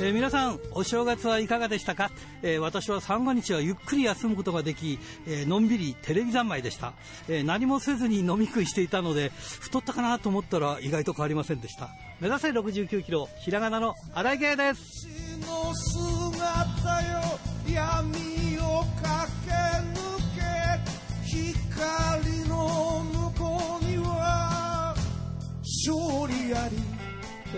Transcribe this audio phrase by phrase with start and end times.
[0.00, 6.92] えー、皆さん、お正月はいかがでしたか、えー、私は三が日はゆっくり休むことができ、えー、のんびりテレビ三昧でした、
[7.28, 11.88] え何もせずに飲み食いしていたので、太ったかなと思ったら意外と変わりませんでした。
[12.20, 15.17] 目指せ69キロ、ひらがなの荒井圭です。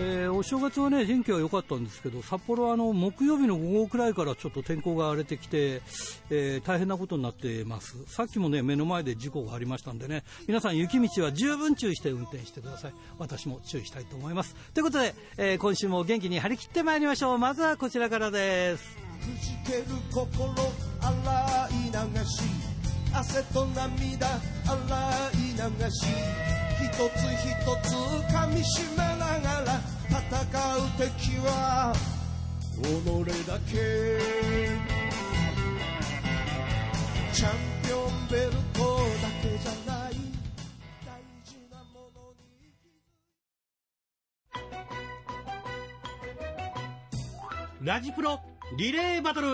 [0.03, 5.81] えー、お正月はね、天気は良かったんですけど、札幌はあの木曜日の午後くらいからちょっと天候が荒れてきて、
[6.31, 7.95] えー、大変なことになっています。
[8.07, 12.93] さっきもね、目の前で事故がありましたんでね、皆さん雪道は十分注意して運転してください。
[13.19, 14.55] 私も注意したいと思います。
[14.73, 17.37] ということで、えー、今週も元気に張り切ってまいりましょう。
[17.37, 18.97] まずはこちらからです。
[19.21, 20.51] くじける心
[20.99, 22.70] 洗い流し
[23.13, 24.37] 汗と涙洗
[25.33, 26.05] い流し
[26.81, 27.49] 一つ一
[27.87, 27.93] つ
[28.33, 30.17] 噛みしめながら戦
[30.77, 31.93] う敵は
[32.81, 32.85] 己
[33.45, 33.71] だけ
[37.33, 37.51] チャン
[37.83, 40.11] ピオンベルトだけじゃない
[41.05, 41.11] 大
[41.43, 42.33] 事なもの
[47.81, 48.39] にラジプロ
[48.77, 49.47] リレーバトル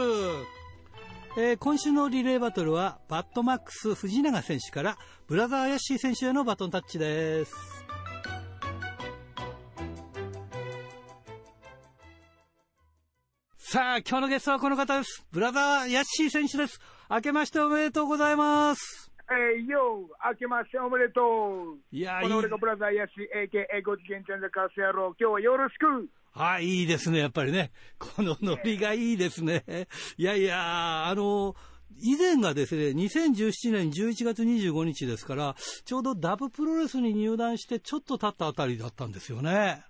[1.40, 7.54] えー、今週のリレーバトルはバットマックス藤永選手からブラザーヤッシー選手へのバトンタッチです。
[13.60, 15.28] さあ、今日のゲストはこの方です。
[15.32, 16.80] ブラザーヤッシー選手です。
[17.08, 19.12] 明けましておめでとうございます。
[19.30, 21.78] えー、よ明けましておめでとう。
[21.92, 26.10] いやこの俺がブラザーヤッシー、AKA ご機嫌ちゃんでカス野郎、今日はよろしく。
[26.32, 27.72] はい、いいですね、やっぱりね。
[27.98, 29.64] このノリがいいですね。
[30.18, 31.56] いやいや、あの、
[32.00, 35.56] 以前がですね、2017年11月25日ですから、
[35.86, 39.84] ちょうどダブプロレスに入団してちょっと経ったあたりだったんですよね。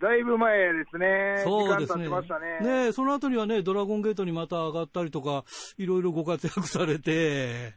[0.00, 1.42] だいぶ前ですね。
[1.44, 2.08] そうですね。
[2.08, 5.44] ねねその後にはね、ドラゴンゲートにまた上がったりとか、
[5.76, 7.74] いろいろご活躍されて、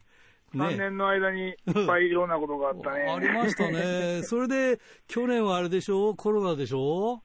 [0.53, 1.55] ね、3年の間にいっ
[1.85, 3.01] ぱいいろんなことがあったね。
[3.11, 4.21] ありましたね。
[4.23, 7.23] それで、去年はあれでしょコロナでしょ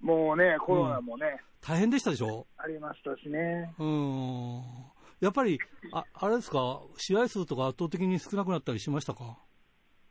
[0.00, 1.26] もうね、コロナもね、
[1.62, 2.46] うん、大変でしたでしょ？
[2.58, 3.72] ありましたしね。
[3.78, 4.62] うん。
[5.20, 5.58] やっぱり、
[5.92, 9.38] ああれですか、試合数とか圧倒的に少なくなったりしましたか？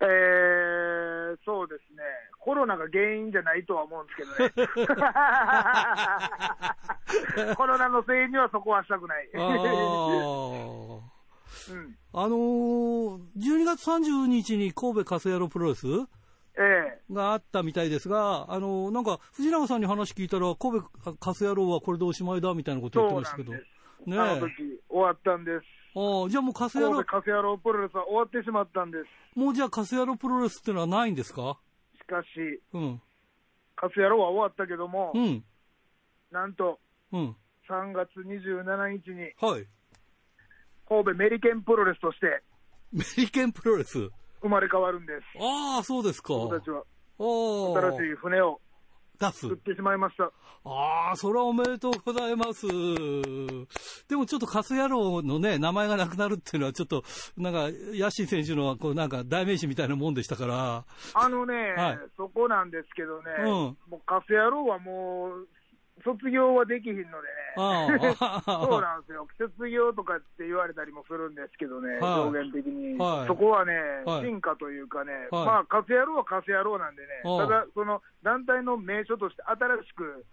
[0.01, 2.01] えー、そうですね。
[2.39, 4.17] コロナが原因じゃないとは思うんです
[4.53, 4.73] けど
[7.47, 7.55] ね。
[7.55, 9.29] コロナのせいにはそこはしたくない。
[9.35, 9.37] あ
[11.71, 15.87] うん、あのー、12月30日に神戸カスヤロプロレス？
[15.87, 16.05] ええ、
[17.11, 23.51] があったみたいですが、あの、なんか、藤永さんに話聞いたら、神戸カス野郎はこれでおしまいだみたいなこと言ってましたけど。
[23.51, 23.61] ね
[24.19, 24.51] あの時、
[24.89, 25.65] 終わったんです。
[25.97, 27.03] ああ、じゃあもうカス野郎。
[27.03, 29.39] カス野郎プロレスは終わってしまったんです。
[29.39, 31.57] もうじゃあカス野郎プロレスってのはないんですか？
[31.97, 33.01] しかし、うん。
[33.75, 35.43] カス野郎は終わったけども、うん。
[36.31, 36.79] なんと、
[37.11, 37.35] うん。
[37.69, 39.65] 3月27日に、はい。
[40.87, 42.43] 神戸メリケンプロレスとして、
[42.93, 44.09] メリケンプロレス？
[44.45, 45.21] 生まれ変わるんです。
[45.41, 46.35] ああ、そうですか。
[46.35, 46.83] 僕たちは。
[47.17, 48.61] 新しい船を
[49.19, 49.39] 出す。
[49.41, 50.25] 作ってしまいました。
[50.67, 52.67] ああ、それはおめでとうございます。
[52.67, 57.03] でもちょっとカス野郎のね、名前がなくなるっていうのはちょっと、
[57.37, 60.85] なんか、ヤッシー選手のこうなんか代名詞みたいなもんでしたから。
[61.13, 65.47] あのね、はい、そこなんですけどね、うん、もうカス野郎はもう、
[66.05, 67.45] 卒業はできひんのでね。
[68.45, 69.27] そうなんですよ。
[69.39, 72.97] 卒業とかって言われたりもするんですけどね、はい、表現的に。
[72.99, 73.73] はい、そこはね、
[74.05, 80.25] はい、進化というかね、まあ、カス野郎はカス野郎なんでね、ただ、その団体の名称として、新しく、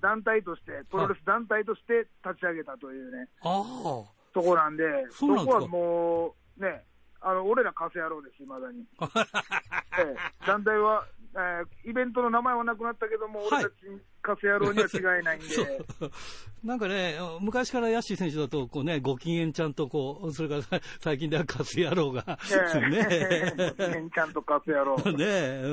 [0.00, 6.84] 団体として、プロレス団体として立ち上げたというね、とこなんで、そこはもう、ね、
[7.20, 8.86] あの俺らカス野郎です、いまだに。
[9.98, 11.04] ええ、団体は
[11.34, 13.74] えー、イベントの名前はなくなったけども、俺たち
[14.22, 15.46] カス野郎には違いないんで。
[16.62, 23.54] なんかね、昔からヤッシー選手だと、こうね、ご機嫌ちゃんとこう、それから最近ではカス野郎が、ね。
[23.56, 24.96] ご機嫌ちゃんとカス野郎。
[25.16, 25.68] ねう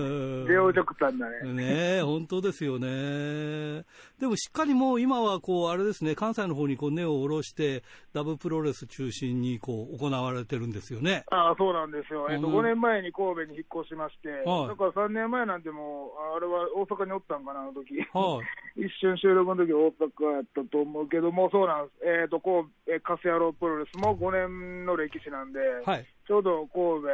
[0.45, 0.47] ん。
[0.47, 1.53] 両極端だね。
[1.53, 3.85] ね本当ですよね。
[4.17, 7.83] でもしっかりもう今はこう、あれですね、関西の方にこう根を下ろして、
[8.13, 11.25] ダブプロレス中心にこう、行われてるんですよね。
[11.31, 12.27] ああ、そうなんですよ。
[12.29, 17.95] えっと、5年前に神戸に引っ越しまして、はい、だから3年前なんてもう、あれは大阪におったんかな、あの時。
[18.13, 18.36] はい、
[18.75, 22.05] 一瞬収録の時大阪やったと思うけども、そうなんです。
[22.05, 27.07] えっ、ー、と、こう、えー、カス野郎プロレスも5年の歴史なんで、はい、ちょうど神戸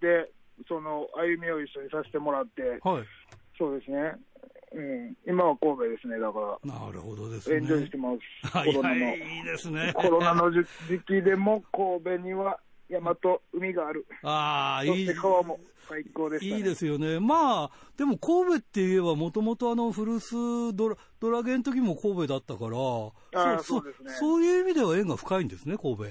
[0.00, 0.30] で、
[0.68, 3.04] その歩みを一緒にさせてもらって、はい、
[3.56, 4.14] そうですね。
[4.72, 6.72] うん、今は神戸ですね、だから。
[6.72, 7.56] なるほどですね。
[7.56, 8.10] エンジョイしてま
[8.44, 8.52] す。
[8.52, 9.16] コロナの。
[9.16, 9.92] いいですね。
[9.94, 10.64] コロナの時
[11.06, 12.58] 期でも神戸には
[12.88, 14.06] 山と海がある。
[14.22, 15.14] ああ、いい。
[15.14, 15.58] 川も。
[15.88, 17.20] 最高でした、ね、いいですよね。
[17.20, 24.10] まあ、でも神戸って言えば、もともとあの、古巣ドラ、ドラゲンの時も神戸だったから、あそうですね。
[24.18, 26.04] そういう意味では縁が深いんですね、神戸。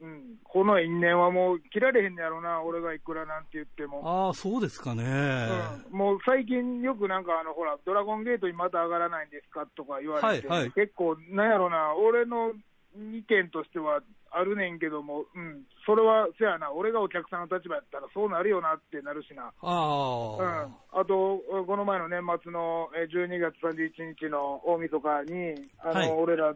[0.00, 4.02] うん、この因縁はもう切られへんやろな、俺がいくらなんて言っても。
[4.04, 5.04] ああ、そうですかね、
[5.92, 5.96] うん。
[5.96, 12.50] もう最近よくなんかあの、ほら、ドラゴンゲートにまた上がらないんですかとか言われて、はいはい、結構、なんやろな、俺の
[12.96, 14.02] 意見としては
[14.34, 19.52] あるねんけども、うん、それは、せやな、俺がお客さんの立場やったらそうなるよなってなるしな。
[19.60, 26.54] あ,、うん、あと、この前の年末の12月31日の大晦日に、あの、はい、俺ら、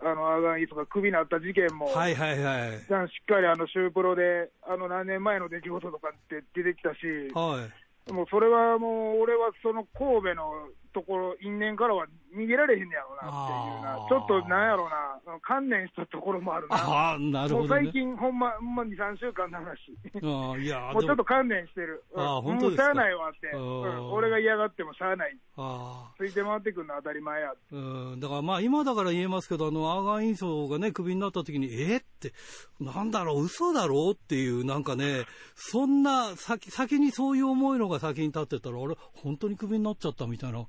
[0.00, 2.70] あの、アガンイとかクビになった事件も、はいはいはい。
[2.78, 2.88] しっ
[3.26, 7.66] かりあの、シュープロで、あの、何年前の出来事とかって出てきたし、は
[8.08, 8.12] い。
[8.12, 22.84] もうそれはもう、俺はその神戸のところ、因縁からは逃げられへんやろうなっていうな、ちょっとなんやろうな、観念したところもあるな、あなるほど、ね、最近、ほんま、ほんま2、3週間の話、あいや もうちょっと観念してる、あ本当ですか？
[22.84, 27.52] もうしゃあないわって、うん、俺が嫌がってもしゃあない、あついて回ってくるのは当たり前や。
[27.72, 27.76] う
[28.16, 28.20] ん。
[28.20, 32.32] だからまあ、今だから言えますけど、あのアーガンインソがね、クビになった時に、えー、って、
[32.80, 34.14] なんだろう、嘘だろう？
[34.14, 35.24] っていう、なんかね、
[35.54, 40.66] そんな先、先にそういう思いのが先に立ってたら、俺、本当にクビになっちゃったみたいな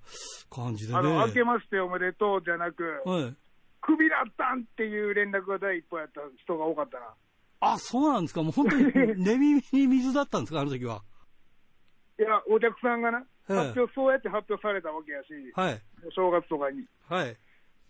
[0.49, 0.99] 感じでね。
[1.53, 3.35] ましておめでとうじゃなく、はい、
[3.81, 7.05] クビだったんっていう連絡が第一歩やった人が多かったな。
[7.61, 8.43] あ、そうなんですか？
[8.43, 8.85] もう本当に
[9.17, 11.01] 寝耳に水だったんですか、あの時は。
[12.19, 15.81] いや、お客さんがな、発表、そうやって発表されたわけやし、はい、
[16.15, 16.85] 正月とかに。
[17.07, 17.37] はい。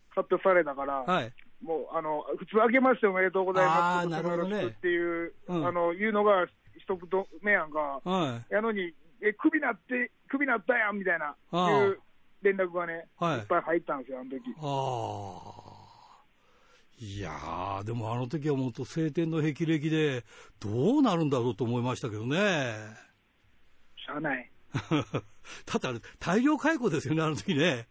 [0.09, 4.05] 発表されたから、はい、もう、あの、普通、明けましておめでとうございます。
[4.05, 4.65] あなるほどね。
[4.67, 6.47] っていう、うん、あの、いうのが
[6.77, 8.01] 一言目やんか。
[8.03, 8.53] はい。
[8.53, 11.99] やのに、え、クビなって、クビなったやん、みたいな、いう
[12.53, 14.41] 連絡がね、はい、いっぱい入ったんですよ、あの時。
[14.61, 15.79] ああ。
[17.01, 20.25] いやー、でもあの時はもっと晴天の霹靂で、
[20.59, 22.37] どうなるんだろうと思いましたけどね。
[23.95, 24.51] しゃあない。
[24.73, 27.87] だってあれ、大量解雇ですよね、あの時ね。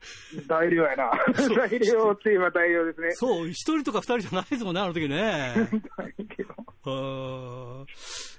[0.48, 1.10] 大量やな。
[1.34, 3.10] 大量って言えば大量ですね。
[3.12, 5.54] そう、一人とか二人じゃないですもんね、あの時ね。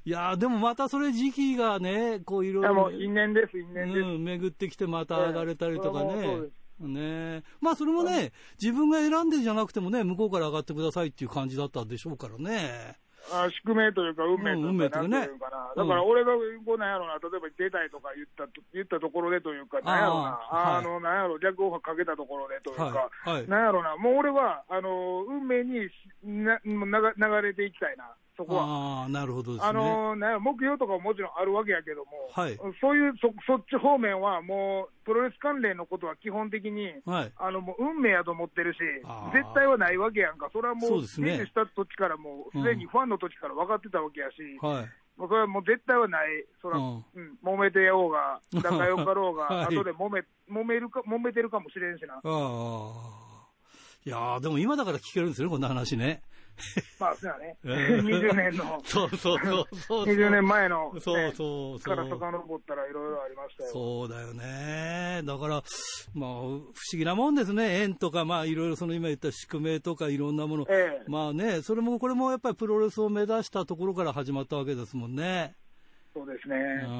[0.05, 2.73] いやでもまたそれ時期がね、こういろいろ。
[2.73, 3.99] もう因縁です、因縁です。
[3.99, 6.49] うん、巡ってきてまた上がれたりとかね。
[6.79, 12.97] ねまあそれもね、自分が選んでじゃなくてもね、向こうから上がってくださいっていう感じだったんでしょうからね。
[13.31, 16.33] あ宿命というか、運命というか、うかな、だから俺が
[16.65, 23.09] こうなんやろうな、例えば出たいとか言った言ったところでというか、なんやろうな、あ、のなんやろう、逆オファーかけたところでというか、
[23.47, 25.89] なんやろうな、もう俺はあの運命に
[26.23, 28.15] な流れていきたいな。
[28.39, 29.03] そこは。
[29.03, 38.79] あなるほど、ね、あのね、目標とかももちろんあるわけやけども、はい、そういうそそっち方面は、もうプロレス関連のことは基本的に、はい、あのもう運命やと思ってるし、
[39.33, 44.35] 絶対はないわけやんか、それはもう、デビューした時からもう、すでにファンの時から分かってたわけやし。
[44.61, 44.89] はい。
[45.17, 52.13] それはもう絶対はない、そら、うん、うん、揉めてようが、仲良かろうが、はい、後で揉め、揉めるか、揉めてるかもしれんしな。
[52.13, 53.29] ああ。
[54.05, 56.21] いやでも今だから聞けるんですよね、こんな話ね。
[56.99, 57.57] まあ、そうやね。
[57.63, 58.81] 20年の。
[58.83, 60.05] そうそうそうそう。
[60.07, 60.99] 20年前の、ね。
[60.99, 61.95] そうそうそう。
[61.95, 63.69] から遡ったらいろいろありましたよ。
[63.71, 65.21] そうだよね。
[65.23, 65.63] だから、
[66.13, 66.63] まあ、不思
[66.93, 67.81] 議なもんですね。
[67.81, 70.65] 縁とか、まあ、いろいろその今言った宿命とかいろんなもの。
[70.69, 75.55] ええ、まあね、それも、これもやっぱりプロレスを目指したところから始まったわけですもんね。
[76.19, 76.55] そうですね。
[76.83, 76.91] う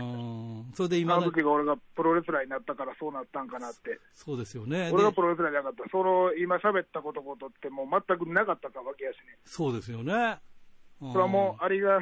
[0.70, 0.72] ん。
[0.74, 1.15] それで今。
[1.15, 4.00] あの時が俺がプロレスラーになったからそうなったんかなって。
[4.13, 4.89] そうですよね。
[4.94, 9.38] 俺がプロレスラーじゃなかったら、その今喋ったことことってもう全くなかったかわけやしね。
[9.44, 10.39] そうですよね。
[11.01, 12.00] それはもう、ありが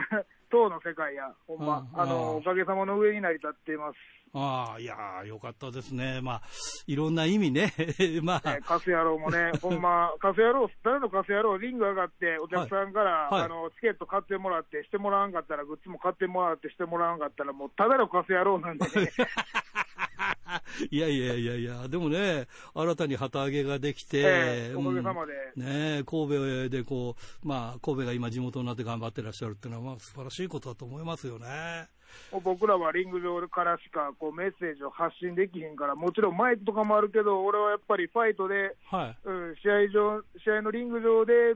[0.50, 3.98] とうの世界や、ほんま、あの、おかげさまの上に成り立っています。
[4.34, 6.20] ああ、いやよかったですね。
[6.22, 6.42] まあ、
[6.86, 7.74] いろんな意味ね。
[8.22, 8.58] まあ。
[8.62, 19.12] カス野郎もね、 ほんま、カス野郎、誰のカス野郎、リング上がって、お客さんから、はいはい、あの、チケット買ってもらって、してもらわんかったら、グッズも買ってもらって、してもらわんかったら、もう、ただのカス野郎なんでね。
[20.92, 25.34] いやいやいやいや、でもね、新たに旗揚げができて、えー、おかげさまで。
[25.56, 31.88] うん、ね神戸でこう、まあ、神戸が今地元になって頑張ってらっしゃるっていうのは、まあ、素晴らしいことだと思いますよね。
[32.32, 41.56] 僕らはリング上からしかこうメッセージを発信できへんから、もちろんマイクとかもあるけど、俺はやっぱりファイトで、はい、うん、試合上試合のリング上で、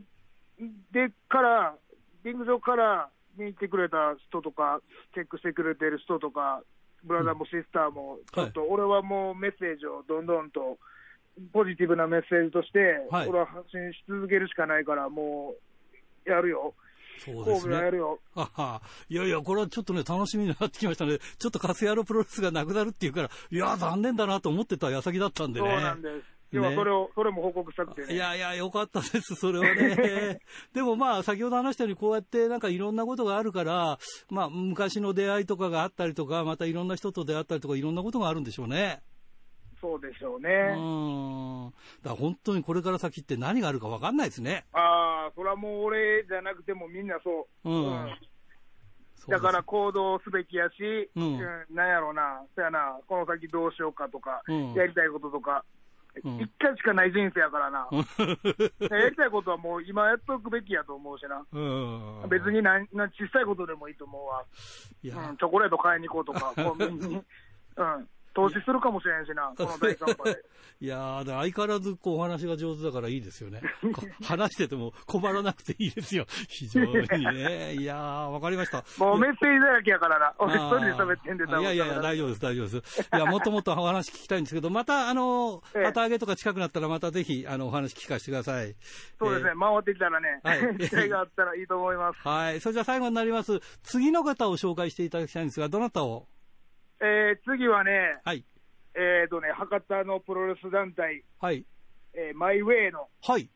[0.91, 1.75] でから、
[2.23, 4.81] リング上から見てくれた人とか、
[5.13, 6.63] チェックしてくれてる人とか、
[7.03, 10.77] ブラザーもシスターも、ちょっと俺はもうメッセージをどんどんと、
[11.53, 12.79] ポジティブなメッセージとして、
[13.11, 15.55] 俺は発信し続けるしかないから、も
[16.25, 16.73] う、やるよ。
[17.23, 17.75] そうですね。
[17.75, 18.19] やるよ。
[18.33, 18.81] はは。
[19.07, 21.19] いやいや、これはちょっとね、楽しみになってきましたね。
[21.37, 25.67] ちょっとカスヤロプロレスがなくなるっていうから、いや、残念だなと思ってた矢先だったんでね。
[25.67, 26.40] そうなんです。
[26.51, 28.13] 要はそれを、ね、それも報告したくてね。
[28.13, 30.39] いやいや、よかったです、それはね。
[30.73, 33.97] でもまあ、先ほど話したように、こうやってなんかいろんなことがあるから、
[34.29, 39.01] まあ、昔の出会いとかがあったりとか、またいろんな人と出会ったりとか、いろんなことがあるんでしょうね。
[39.81, 40.49] そうでしょうね。
[40.77, 41.73] うん。
[42.03, 44.65] だから本当にこれから先って何があるか分かんないですね。
[44.73, 47.69] ああ、それはもう俺じゃなくてもみんなそう。
[47.69, 48.03] うん。
[48.03, 48.09] うん、
[49.27, 51.39] だから行動すべきやし、うん、
[51.71, 55.65] なんやろうな、そやな、この先どうしようかとか、うん、やりたいこととか、
[56.17, 57.87] 一、うん、回しかない人生やからな。
[58.89, 61.45] やりたいことはもう今やっとくべきやと思うしな。
[62.27, 64.43] 別になな小さいことでもいいと思うわ。
[65.03, 67.15] うん、チョコレート買いに行こうとか、コンビニに。
[67.77, 70.43] うん投資するかもしれんしな、この大寒波で。
[70.81, 73.61] いやー、相変わらずこうお話が上手だからいいですよね。
[74.25, 76.25] 話してても困らなくていいですよ。
[76.49, 77.75] 非常にね。
[77.75, 78.83] いやー、わかりました。
[78.97, 80.33] もうメッセージだらけやからな。
[80.39, 83.01] 俺一人で喋ってんで、いやいやいや、大丈夫です、大丈夫です。
[83.01, 88.75] いや、もっともっとお話聞きたいんですけど、また、あの、旗揚げとか近くなったら、またぜひ、あの、お話聞かせてください。
[89.19, 92.19] そうですね、回ってきたらね、はい、機会があったらいいと思います。
[92.27, 92.59] はい。
[92.59, 93.59] それじゃあ最後になります。
[93.83, 96.27] 次の方を紹介していただきたいんですが、どなたを
[97.01, 98.45] えー、次はね、はい。
[98.93, 101.65] えっ、ー、とね、博多のプロレス団体、はい。
[102.13, 103.49] えー、マイウェイの、はい。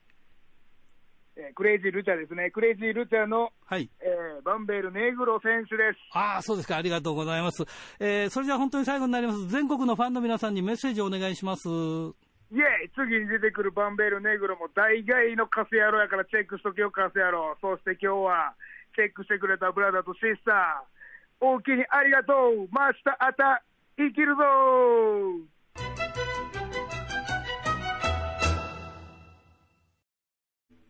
[1.37, 2.49] えー、クレイジー・ルチャですね。
[2.49, 3.89] クレイジー・ルチャの、はい。
[4.01, 5.99] えー、バンベール・ネグロ選手です。
[6.13, 6.77] ああ、そうですか。
[6.77, 7.65] ありがとうございます。
[7.99, 9.47] えー、それじゃあ本当に最後になります。
[9.49, 11.67] 全国のファンの皆さんにメッセージをお願いします。
[11.67, 17.57] イェイ次に出てくるバンベール・ネグロも大概のカス野郎やからチェックしとけよ、カス野郎。
[17.59, 18.53] そして今日は、
[18.95, 20.94] チェックしてくれたブラザーとシスター、
[21.39, 22.67] 大きにありがとう。
[22.71, 23.63] マスター、あた、
[23.97, 24.43] 生きるぞ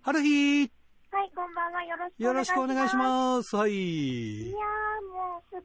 [0.02, 0.72] 春日
[1.12, 1.84] はい、こんばんは。
[2.18, 3.56] よろしくお願いします。
[3.56, 3.72] はい。
[3.72, 4.60] いやー、
[5.14, 5.62] もうすっ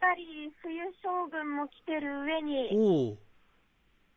[0.00, 3.18] かり冬将軍も来てる上に、お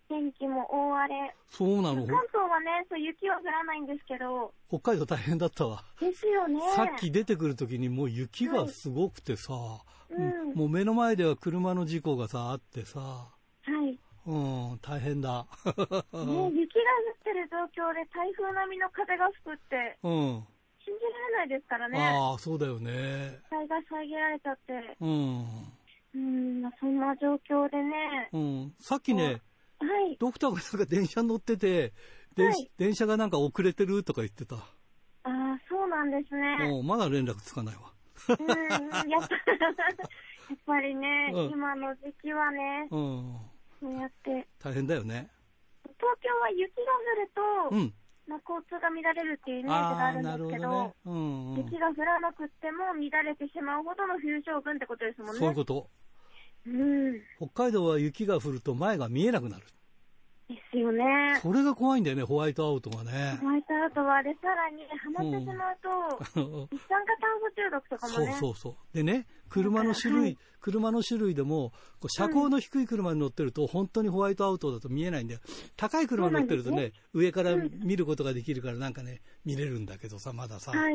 [0.08, 1.36] 天気も大荒れ。
[1.50, 2.06] そうなの？
[2.06, 4.54] 関東はね、そう雪は降らないんですけど。
[4.70, 5.84] 北海道大変だったわ。
[6.00, 6.60] ですよね。
[6.76, 13.30] さっき出てくるときにもう雪がすごくてさ、はい、もう目の前では車の事故がさ、あってさ、は
[13.88, 14.00] い。
[14.26, 14.38] う
[14.76, 15.46] ん、大変だ。
[15.66, 16.54] ね、 雪が降っ
[17.24, 17.58] てる状
[17.90, 20.48] 況で台風並みの風が吹くって、うん。
[20.84, 22.00] 信じられないですからね。
[22.00, 23.40] ああ、そうだよね。
[23.50, 24.98] 災害遮られちゃって。
[25.02, 25.46] うん。
[26.16, 28.30] うん、そんな状況でね。
[28.32, 28.76] うん。
[28.80, 29.42] さっきね、
[29.80, 30.18] はい。
[30.20, 31.94] ドクターがなんか電車乗ってて、
[32.36, 34.56] はい、電車がなんか遅れてるとか言ってた。
[34.56, 34.60] あ
[35.24, 36.72] あ、そうなんですね。
[36.72, 37.82] おまだ連絡つかないわ。
[38.30, 39.36] うん、やっぱ
[40.50, 43.36] やっぱりね、うん、今の時期はね、うん、
[43.80, 44.48] そうやって。
[44.60, 45.30] 大変だよね。
[45.84, 47.94] 東京は雪が降ると、うん、
[48.28, 55.40] まあ、交通が乱れるっていうイメージがあるんですけど、どねうんうん、雪が降らなくても乱れてしまうほどの冬将軍ってことですもんね。
[55.40, 55.90] そういうこと。
[56.68, 59.64] うん、北海道は雪が降ると前が見えなくなる。
[60.50, 61.04] ですよね。
[61.42, 63.38] それが怖いんだよね、ホワイトアウトがね。
[63.42, 68.32] ホワイトアウトはあれ、さらにはまってしまうと、うん、一酸化炭素中毒とかもね。
[68.34, 68.96] そうそうそう。
[68.96, 75.39] でね、車の種類、はい、車の種類でも、こう車高の低い車に乗ってると、本当にホワイトアウトだと見えないんだよ。
[75.75, 80.72] 高い車に乗ってるとね、ね上から見ることができるからなんかね、見れるんだけどさ、まださ。
[80.72, 80.94] はい。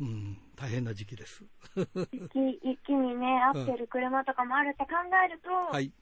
[0.00, 1.44] うん、大変な時期です。
[1.76, 4.90] 雪、雪にね、合ってる車とかもあるって考
[5.24, 5.92] えると、はい。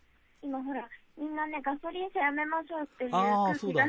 [0.43, 3.87] 今ほら、みんなね、ガソリン車やめましょうっていう空気が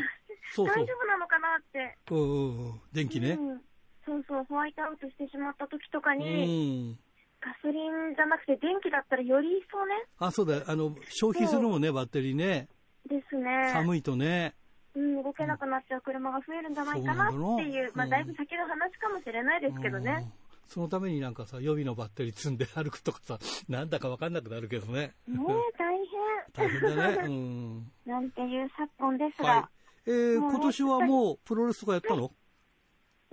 [0.53, 1.97] そう 大丈夫なのかなって。
[2.11, 2.81] うんうんうん。
[2.91, 3.61] 電気ね、うん。
[4.05, 6.97] そうそう、ホワイトアウトしてしまった時とかに、
[7.43, 9.93] ガソリンじゃなくて電気だったらより一層ね。
[10.17, 10.63] あ、そうだ。
[10.65, 12.69] あの、消費するもんね、バッテリーね。
[13.09, 13.69] ですね。
[13.73, 14.55] 寒いとね。
[14.95, 20.31] うん、動けなくなっちゃう車が増えるんじゃないかなっていう、まあ、だいぶ先の話かもしれないですけどね。
[20.67, 25.13] そのためになんかさ、予備のバッテリー積んで歩くとかさ、 なんだかわかんなくなるけどね。
[25.27, 26.09] ねえ、大変。
[26.53, 27.27] 大変だね。
[27.27, 27.91] うん。
[28.05, 29.49] なんていう昨今ですが。
[29.49, 29.69] は
[30.07, 32.31] い、えー、今年はもうプロレスとかやったの、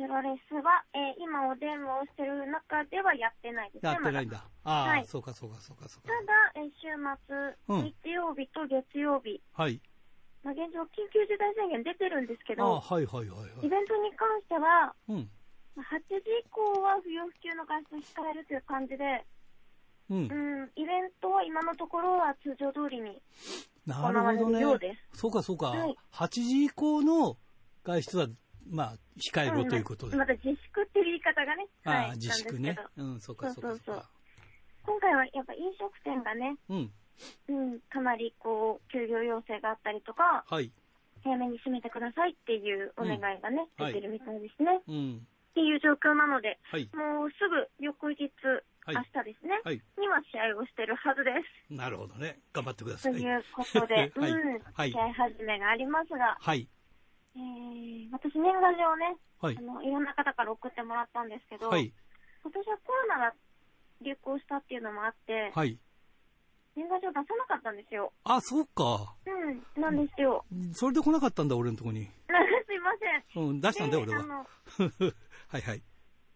[0.01, 3.93] プロレスは、えー、今お電話をしてる中ではやってないですね。
[3.93, 4.49] やってないんだ。
[4.65, 6.09] ああ、はい、そうかそうかそうかそうか。
[6.09, 7.37] ただ、えー、週末、
[7.69, 9.37] うん、日曜日と月曜日。
[9.53, 9.77] はい。
[10.41, 13.67] まあ、現状、緊急事態宣言出てるんですけど、あはいはいはい、はい。
[13.67, 15.29] イベントに関しては、うん。
[15.77, 19.05] 8時以降は不要不急の外出控えるという感じで、
[20.09, 23.21] うん、うん、イベントは今のところは通常通りに
[23.85, 25.21] 行われるようです。
[25.21, 27.37] そうかそうか、はい、8時以降の
[27.85, 28.29] 外出は、
[28.71, 30.17] まあ、控えろということで。
[30.17, 32.77] また自粛っていう言い方がね、ああ、自粛ね。
[32.97, 34.05] うん、そうかそうかそうそう
[34.87, 36.91] 今回はやっぱ飲食店がね、うん、
[37.49, 40.73] うん、かなりこう、休業要請があったりとか、はい、
[41.23, 44.81] 早めに閉めてくださいっていうお願いがね、うん、出てるみたいですね。
[44.89, 48.31] うんっていう状況なので、はい、もうすぐ翌日、
[48.87, 51.31] はい、明日ですね、はい、には試合をしてるはずで
[51.69, 51.75] す。
[51.75, 52.39] なるほどね。
[52.53, 53.13] 頑張ってください。
[53.15, 56.69] ということで、 うん、試合始めがありますが、はい。
[57.37, 61.93] えー、私年賀状をね、はい、あの、いろんな方から送ってもらったんですけど、はい、
[62.43, 63.35] 今年はコロナが
[64.03, 65.79] 流行したっていうのもあって、はい。
[66.77, 68.13] 年賀状出さなかったんですよ。
[68.25, 69.15] あ、そうか。
[69.27, 70.45] うん、なんですよ。
[70.73, 72.07] それで来なかったんだ、俺のとこに。
[72.67, 73.45] すいません。
[73.45, 74.25] うん、出したんだよ、俺は。
[75.49, 75.83] はいはい。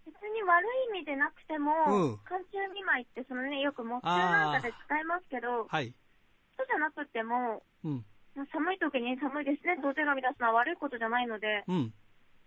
[0.07, 5.95] 別に悪い意味でなくても、うん、寒中見舞いってそのね、よくモッなんかで使いますけど、はい。
[6.57, 8.05] そうじゃなくても、うん。
[8.51, 11.95] 寒い時に寒いですね、お手紙出すのは悪いことじゃないので、うん。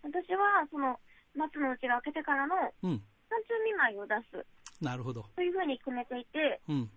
[0.02, 1.00] 私は、その、
[1.34, 3.02] 夏のうちが明けてからの、うん。
[3.28, 4.46] 寒中見舞いを出す。
[4.80, 5.24] なるほど。
[5.34, 6.90] というふうに決めていて、うん。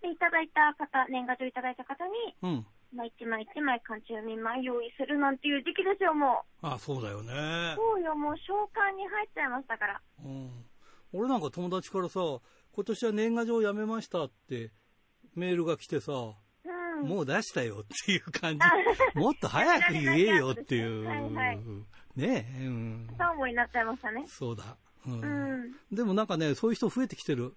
[0.00, 2.66] で、いただいた方、年賀状いただいた方に、うん。
[2.94, 6.66] まあ、一枚一枚寒中見舞い用意するなんていう時期ですよ、もう。
[6.66, 7.74] あそうだよね。
[7.76, 10.00] そうよ、もう召喚に入っちゃいましたから。
[10.24, 10.64] うん。
[11.12, 12.20] 俺なんか友達からさ、
[12.72, 14.70] 今年は年賀状やめましたって
[15.34, 16.34] メールが来てさ、うん、
[17.02, 19.18] もう出したよっていう感じ。
[19.18, 21.04] もっと早く言えよっていう。
[21.04, 21.58] はいはい。
[22.16, 22.64] ねえ。
[22.66, 23.08] うん。
[23.18, 24.24] そう思いになっちゃいましたね。
[24.26, 24.76] そうだ。
[25.06, 25.24] うん、う
[25.92, 27.54] ん、でもなんかね、そういう人増えてきてる。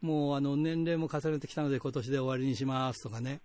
[0.00, 3.40] もうあの年齢も重ねてきたので今年で終わりにしますとかね。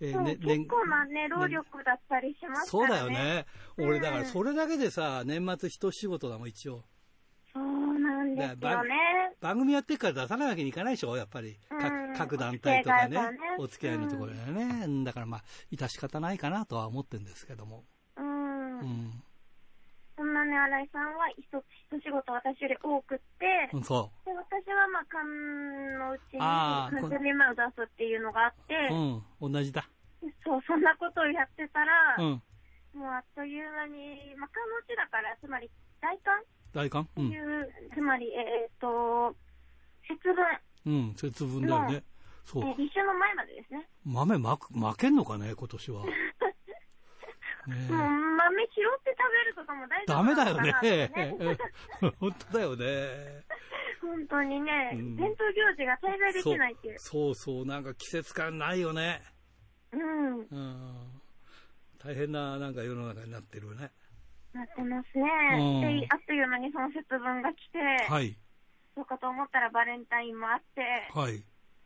[0.00, 2.86] えーね、結構なね、労力だったりしますからね。
[2.86, 3.46] そうだよね。
[3.78, 6.84] 俺だからそれだけでさ、年末一仕事だもん、一応。
[7.52, 7.93] そうな
[8.34, 9.32] んですよね。
[9.40, 11.56] 番組やってるから出さないわけにいかないでしょ、やっぱり。
[12.16, 13.18] 各団体とかね、
[13.58, 15.04] お付き合いのところでね。
[15.04, 17.84] だからまあ、致し方ないかなとは思ってるんですけども。
[18.16, 18.80] うん。
[18.80, 19.24] うん
[20.16, 24.26] そんなね、新井さんは一つ一仕事私より多くって、そう。
[24.26, 25.26] で、私はまあ、勘
[25.98, 29.82] のうちに、完全に前を出すっていうのがあって、うん、同じだ。
[30.46, 32.42] そう、そんなことをやってたら、うん、
[32.94, 35.68] もうあっという間に、まあ、勘のうちだから、つまり、
[36.00, 36.38] 大寒
[36.74, 39.34] 大寒っていう、うん、つまり、えっ、ー、と、
[40.08, 40.44] 節分。
[40.86, 42.02] うん、節分だよね。
[42.44, 42.64] そう。
[42.64, 43.88] えー、立春の前までですね。
[44.04, 46.04] 豆まく、負けんのかね、今年は。
[47.66, 51.56] ね、もう豆拾って食べるとかも大丈夫ダメだよね。
[52.20, 53.44] 本当だよね。
[54.02, 56.98] 本当にね、うん、伝統行事が滞在できないっていう。
[56.98, 59.22] そうそうなんか季節感ないよね。
[59.92, 60.40] うん。
[60.40, 61.22] うん。
[61.98, 63.90] 大変な、なんか世の中になってるよね。
[64.54, 65.26] なってますね。
[66.00, 68.36] で、あっという間にその節分が来て、はい。
[68.94, 71.42] そうかと思ったらバレンタインもあって、はい。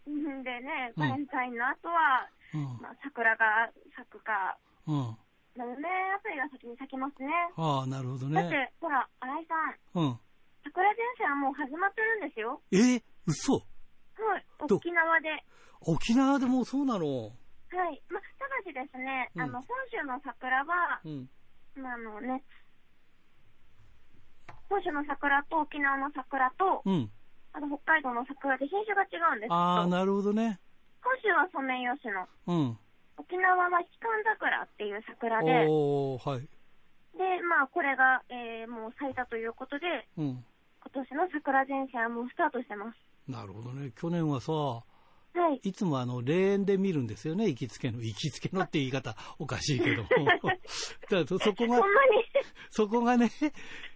[0.06, 5.16] でね、バレンタインの後は、うん、まあ、桜が咲くか、うん。
[5.56, 5.82] なので、
[6.14, 7.28] アプリが先に咲きますね。
[7.56, 8.40] ああ、なるほどね。
[8.42, 10.04] だって、ほら、新井さん。
[10.04, 10.20] うん。
[10.64, 12.60] 桜前線はもう始まってるんですよ。
[12.72, 13.60] えー、嘘は
[14.38, 15.28] い、沖縄で。
[15.80, 17.04] 沖縄でもそうなの？
[17.04, 18.02] はい。
[18.08, 21.28] ま、ただしですね、うん、あの、本州の桜は、うん、
[21.76, 22.42] まあ、あのね、
[24.68, 27.10] 本州の桜と沖縄の桜と、うん、
[27.52, 30.60] あと北海道の桜で品種が違うんですああ、なるほどね。
[31.02, 32.28] 本州はソメイヨシノ。
[32.46, 32.78] うん。
[33.16, 36.46] 沖縄はヒカン桜っていう桜で、はい、
[37.18, 40.44] で、まあ、これが、えー、もう咲いたということで、うん、
[40.94, 42.96] 今年の桜前線はもうスタートしてます。
[43.30, 43.92] なるほどね。
[43.96, 44.52] 去年はさ、
[45.38, 48.02] はい、いつもあの霊園で見るんですよね、行きつけの。
[48.02, 50.08] 行きつけのって言い方おかしいけども。
[51.10, 51.82] だそこが、
[52.70, 53.30] そこがね、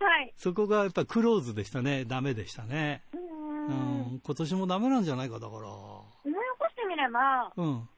[0.01, 2.05] はい、そこがやっぱクローズでしたね。
[2.05, 3.03] ダメでしたね。
[3.13, 5.69] うん、今年もダメなんじゃないか、だから。
[5.69, 7.89] 思い起こしてみれば、うん、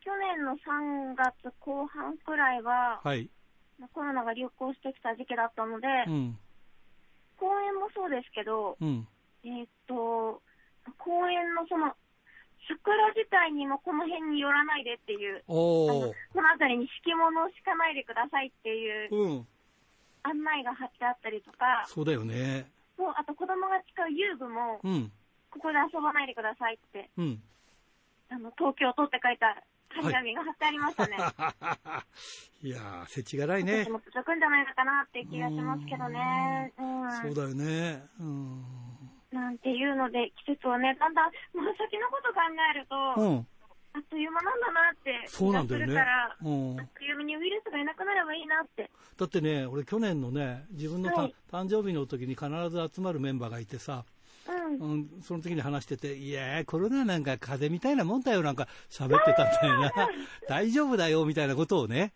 [0.00, 3.30] 去年の3月後半くらいは、はい、
[3.92, 6.38] コロナが流行してきた時期だったので、うん、
[7.38, 9.06] 公園もそうですけど、うん、
[9.44, 10.42] えっと、
[10.98, 11.94] 公園のその、
[12.68, 19.46] 桜自体にもこの辺に寄らないでっていう、この辺りに敷物を敷かないでくださいっていう
[20.22, 22.66] 案内が貼ってあったりとか、そうだよね。
[22.96, 25.12] そうあと子供が使う遊具も、うん、
[25.50, 27.42] ここで遊ばないでくださいって、うん、
[28.30, 29.62] あの東京都って書いた
[30.02, 31.16] 張り紙が貼ってありましたね。
[31.16, 32.04] は
[32.62, 33.84] い、 いやー、せちがらいね。
[33.84, 36.72] 私も届くんじゃないのかなって気がしますけどね。
[36.78, 37.12] うん。
[37.12, 38.04] そうだよね。
[38.18, 38.64] うん。
[39.32, 41.24] なんていうので、季節をね、だんだん、
[41.56, 42.40] もう先のこと考
[42.74, 43.46] えると、うん。
[43.96, 48.90] あっという間なんだなって気がするから、うん、あっという間にウイルスがいなくなればいいなって。
[49.16, 54.04] だってね、俺去年のね、自分の、はい、誕生日の時に必ず集まるメンバーがいてさ、
[54.80, 59.92] うん、その時に話してて、いやコロナなんか風邪みたいなもんだよ、なんか喋ってたんだよな。
[60.46, 62.12] 大丈夫だよ、みたいなことをね。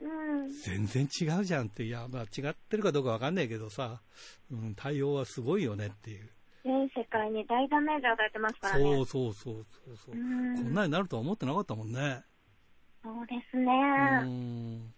[0.00, 4.00] うん、全然違うじゃんって、いや、まあ違ってるかどうかわかんないけどさ、
[4.52, 6.28] うん、対応はすごいよねっていう。
[6.64, 8.84] 全世界に大ダメージを与えてますからね。
[8.84, 12.24] そうそうそうそうそう、ん、こんなになるとは思ってなかったもんね。
[13.02, 13.70] そうですね。
[14.22, 14.94] うん。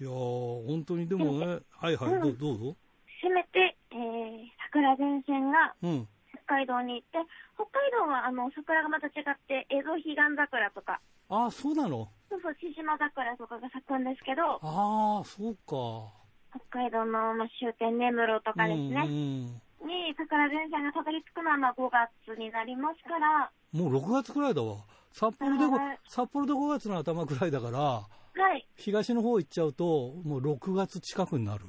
[0.00, 2.76] いや本当にでもね、はいはい、うん、どどうぞ。
[3.22, 6.08] せめて、えー、桜前線が、うん、
[6.46, 7.18] 海道に行って、
[7.54, 9.12] 北海道はあの桜がまた違っ
[9.48, 11.00] て、蝦夷彼岸桜とか。
[11.30, 12.08] ああ、そうなの？
[12.28, 14.60] そうそう、獅子島桜とかが咲くんですけど。
[14.62, 16.12] ああ、そうか。
[16.50, 19.04] 北海道の、まあ、終点根室とかですね。
[19.06, 23.50] うんに桜前線がたどり着くのはまあ5月になりますから。
[23.72, 24.84] もう6月くらいだわ。
[25.12, 25.64] 札幌で、
[26.08, 28.66] 札幌で5月の頭くらいだから、はい。
[28.76, 31.64] 東の方行っちゃうと、もう6月近くになる。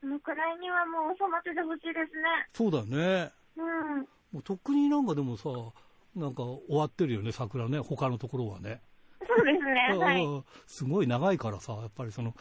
[0.00, 2.48] そのくらいにはもう収まっててほしいですね。
[2.52, 3.32] そうだよね。
[3.56, 4.00] うん。
[4.32, 5.48] もうとっくになんかでもさ、
[6.14, 8.80] なんか終わってるよね、桜ね、他のところはね。
[9.26, 10.44] そうですね、はい。
[10.66, 12.34] すごい長いからさ、やっぱりその、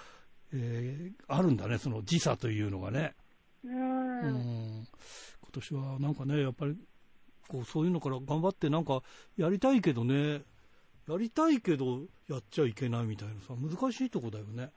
[0.53, 3.15] えー、あるんだね、その時差というのがね。
[3.63, 4.19] うん。
[4.19, 4.87] うん。
[5.41, 6.77] 今年はなんかね、やっぱり、
[7.47, 9.01] こう、そういうのから頑張ってなんか、
[9.37, 10.43] やりたいけどね、
[11.07, 14.71] やりたいけど、やっちゃいけないみたいなさ、難しいとこだよね。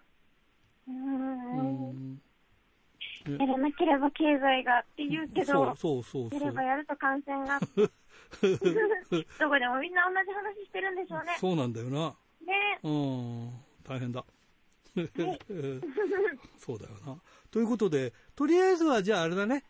[0.89, 1.89] うん。
[1.91, 2.21] うん
[3.27, 7.59] やらなければ経済がって言うけど、そうそうそうやればやると感染が。
[7.65, 11.37] どこでもみんな同じ話してるんでしょうね。
[11.39, 12.15] そうなんだよな。
[12.45, 12.81] ね。
[12.83, 13.51] うん、
[13.83, 14.25] 大変だ。
[16.59, 17.17] そうだよな。
[17.55, 19.63] ということで、とりあえずはじゃああれだね、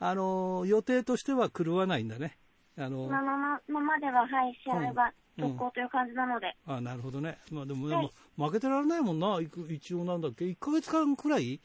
[0.00, 2.36] あの予定としては狂わないんだね。
[2.76, 6.56] あのままままでは、はい、試合は続行という感じなので。
[6.66, 7.38] うん、あなるほどね。
[7.52, 11.60] まあでも、はい、負けてられないもんな、一応なんだっけ、1か月間くらい、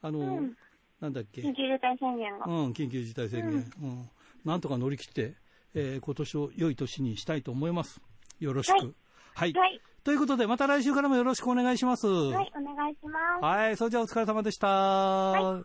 [0.00, 0.56] あの、うん、
[0.98, 1.42] なんだっけ？
[1.42, 2.46] 緊急事態宣言が。
[2.46, 3.70] うん、緊急事態宣言。
[3.82, 4.08] うん。
[4.46, 5.34] なんとか乗り切って、
[5.74, 8.00] えー、今年を良い年にしたいと思います。
[8.40, 8.76] よろしく。
[8.78, 8.88] はい。
[9.34, 12.06] はい、はいということで、また来週からもよろしくお願いします。
[12.06, 13.44] はい、お願いします。
[13.44, 14.68] はい、それじゃあお疲れ様でした。
[14.68, 15.64] はい、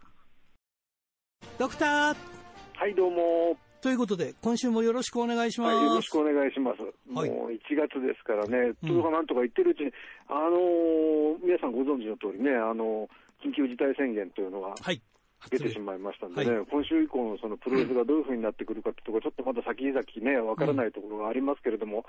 [1.58, 2.16] ドクター。
[2.76, 3.58] はい、どうも。
[3.82, 5.76] ということで、今週もよろしくお願いします。
[5.76, 6.82] はい、よろしくお願いします。
[7.14, 9.92] はい、もう1月ですからね、通販なんとか言ってるうちに、
[10.28, 15.02] あのー、皆さんご存知の通りね、あのー、緊急事態宣言というのが、はい。
[15.52, 22.06] 出てしまいましたんでね、はい、今週以降のそのプロレスがどういうふうになってくるかってところ、ちょっとまだ先々ね、わからないところがありますけれども、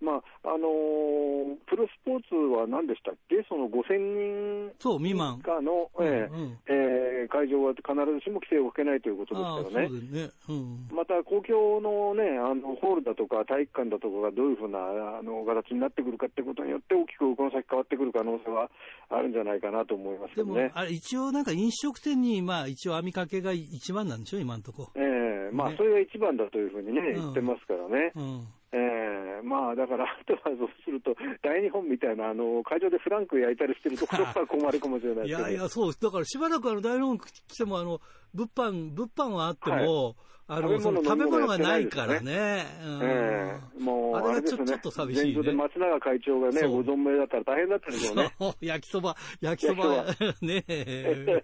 [0.00, 5.40] まああのー、プロスポーツは何でしたっけ、その5000人そう未満。
[5.40, 10.30] 以の、えー、うん、えー、会場は必ずしも規制を受けないということですからね、ね。
[10.48, 14.78] うん、また公共の,、ね、あのホールだとか体育館だとかがどういうふうな
[15.18, 18.70] あの形になってくるかってことによって、大きくこの先変わってくる可能性は
[19.10, 24.90] あるんじゃないかなと思います、ね、でもあれ一応、なんか飲食店に、まあ、一応網掛けが一番なんでしょ、今のとこ。
[24.94, 25.02] ろ。
[25.02, 28.12] ええー、まあ、それが一番だというふうにね、言ってますからね。
[28.14, 28.46] うん
[28.76, 38.00] えー、まあだから、あとはそうすると、大日本みたいな、あの会場でフランク焼いたりしてるところが困るかもしれない いやいや、そうだからしばらくあの大日本来ても、あの
[38.34, 40.14] 物販物販はあっても、はい
[40.46, 42.66] あの食べ物がないからね。
[42.82, 45.42] ええもう、あれがちょ,、っと寂しい、ね。
[45.42, 48.30] で松永会長がね、ご存命だったら大変だったんでしょうね。
[48.60, 50.04] 焼きそば、焼きそば、
[50.42, 51.42] ねえ。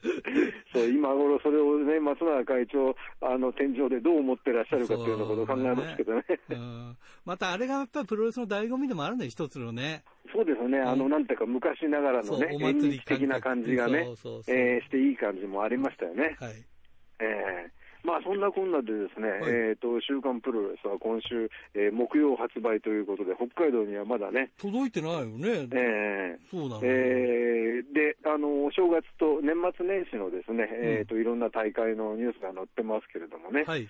[0.74, 6.24] そう、今頃それをね、松永会長、あの、天井でどう思ってらっしゃるかっていうようなことを考えますけどね。
[6.50, 10.04] うん、またあれがやっぱりプロレスの醍醐味でもあるんだよ、一つのね。
[10.32, 14.00] そうですね、あの、なんていうか、昔ながらのね、演劇的な感じがね、
[14.48, 16.36] えー、していい感じもありましたよね。
[16.38, 16.52] はい。
[17.20, 24.50] えーまあそんなこんなでですね、はい、えっ、ー、と、週刊プロレスは今週、えー、木曜発売ということで、北海道にはまだね。
[24.58, 25.68] 届いてないよね。
[25.72, 33.64] ええー、そうなんえー、で、あの、正月と年末年始のですね、うん、えっ、と、いろんな大会のニュースが載ってますけれどもね。
[33.66, 33.88] はい。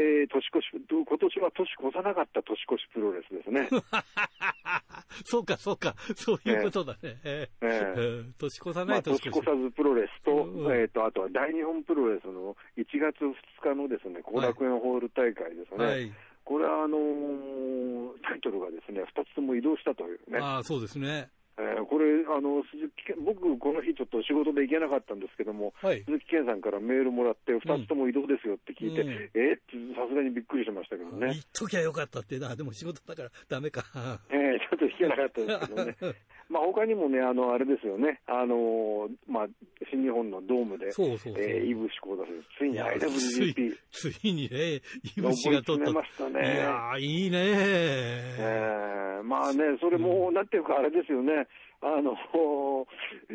[0.00, 3.68] えー、年越し、今年は年越さなかった年越しプロレスですね。
[5.24, 7.20] そうか、そうか、そういうことだね。
[7.24, 15.84] えー、えー、年越さない年越し、まあ、年越さずプロレスと、うん、えっ、ー、と、あとは大日本プロレスの1月2日のですね、後楽園ホール大会ですね。
[15.84, 16.12] はい、
[16.44, 20.38] これはあのー、タイトルがですね、2つとも移動したというね。
[20.40, 21.28] ああ、そうですね。
[21.60, 31.36] えー、これあの鈴木、僕、この日ちょっと仕事で行けなかったんですけども、はい、鈴木健さんからメールもらって、2つとも移動ですよって聞いて、うん、えー、ってさすがにびっくりしましたけどね。
[31.36, 33.84] 言っときゃよかったってな、でも仕事だからだめか。
[34.32, 35.96] えー、ちょっと行けなかったですけどね。
[36.50, 39.46] まあ他にもね、あの、あれですよね、あのまあ、
[39.88, 43.76] 新日本のドームで、そうそうそうえー、イブシコーダ選ついに IWGP。
[43.92, 44.82] ついにね、
[45.16, 45.92] イブシが取った。
[45.92, 46.40] ましたね。
[46.40, 51.46] いやいいねえー、まあね、それも、うん、なんていうかあれですよね、
[51.82, 52.14] あの、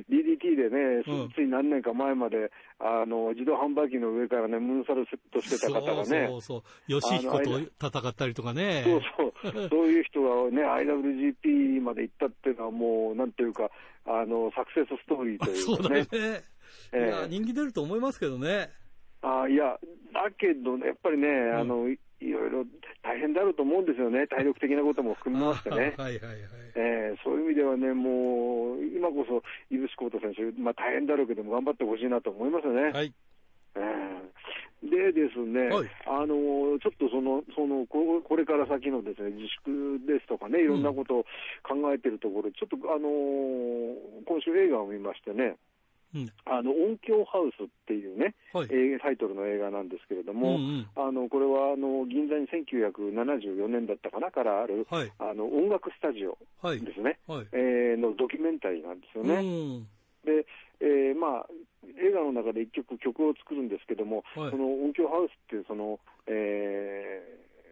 [0.10, 1.04] DDT でね、
[1.36, 6.28] つい何年か前まで、あの、自動販売機の上からね、ムーンサルセットしてた方がね。
[6.30, 7.02] そうそう。
[7.02, 8.84] 吉彦と戦ったりとかね。
[8.86, 9.02] そう
[9.44, 9.70] そう。
[9.70, 13.72] そういう人がね、IWGP まで行ったっていうのはもう、なんていうか、
[14.06, 16.04] あの、サクセスストーリーというかね。
[16.06, 16.44] そうだね。
[16.92, 18.70] えー、いや、人気出ると思いますけどね。
[19.22, 19.80] あいや、
[20.14, 22.66] だけどね、やっぱりね、うん、あの、いろいろ
[23.04, 25.94] 大変だろうと思うんですよね、体力的なことも含めましてね。
[25.98, 26.40] はいはいはい。
[26.76, 32.92] えー、そういう意味ではね、もう、今こそ、井口浩太選手、まあ大変だろうけども、頑張ってほしいなと思いますよね。
[32.92, 33.14] はい。
[33.76, 41.26] えー、でですね、はい、あのちょっとそのそのこれから先のですね自粛ですとかね、いろんなことを
[41.64, 43.10] 考えているところ、うん、ちょっと、あの
[44.26, 45.58] 今週映画を見ましてね、
[46.16, 48.70] うん、あの音響ハウスっていうね、はい、
[49.04, 59.86] タイトルの映画なんですけれども、うんうん、あのこれはあの銀座に1974年だったかなからある、はい、あの音楽スタジオですね、はい、えー、のドキュメンタリーなんですよね。
[60.24, 60.48] で、
[60.80, 61.48] えー、まあ、
[62.02, 67.22] 映画の中で一曲曲を作るんですけども、その音響ハウスっていうその、え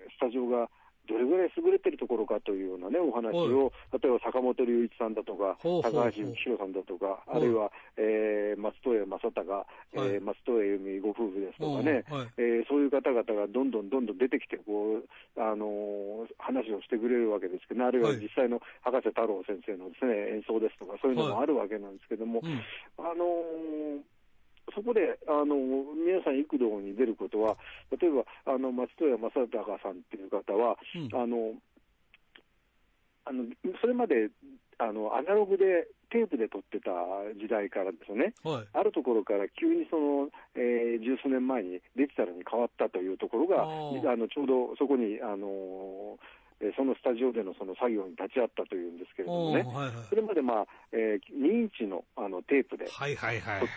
[0.08, 0.70] ー、スタジオが
[1.08, 12.06] どれぐらい優れてるところかというようなね、お話を、例えば坂本龍一さんだとか、高橋幸宏さんだとか、あるいは、えー、松任谷正隆、えー、松任谷由実ご夫婦ですとかね、
[12.38, 22.42] えー、そういう方々がどんどんどんどん出てきて、こう、あのー、話をしてくれるわけですけど、あるいは実際の博士太郎先生のですね、演奏ですとか、そういうのもあるわけなんですけども、
[22.98, 24.23] あのー
[24.74, 27.58] そこであの皆さん、幾度に出ることは、
[28.00, 31.54] 例えばあの松任谷正隆さんっていう方は、うん、あの
[33.26, 33.46] あの
[33.82, 34.30] それまで
[34.78, 36.92] あのアナログでテープで撮ってた
[37.40, 46.18] 時代からですね、はい、あるところから急にその、えー、十数年前にデジタルに変わったというところが、あのちょうどそこに、あの
[46.64, 53.70] えそのスタジオでのその作業に立ち会ったというんですけれどもね、はいはい、それまで、まあえー、2インチのあのテープで撮ってて、はいはいはい、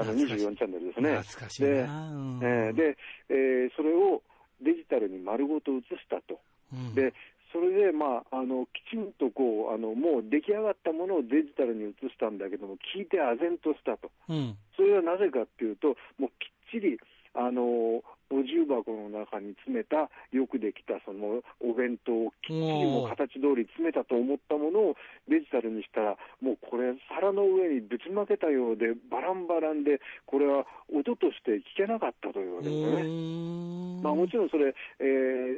[0.00, 1.16] あの24チャンネルですね。
[1.20, 2.96] 懐かしいで,、えー、で
[3.28, 4.22] えー、それを
[4.62, 6.40] デジタルに丸ごと映したと。
[6.72, 7.12] うん、で
[7.52, 16.98] それで、まあ、あのきちんとこうあのもう出来上がったものをデジタルに移したんだけども、聞いて唖然としたと、うん、それはなぜかっていうと、もうきっちり
[17.34, 24.96] あのお重箱の中に詰めた、よくできたそのお弁当をきっちりも形通り詰めたと思ったものを
[25.28, 34.02] デジタルにしたら、もうこれ、皿の上にぶちまけたようで、バランバランで、これは音として聞けなかったというわけですね。
[34.02, 35.04] まあ、もちろんそれ、え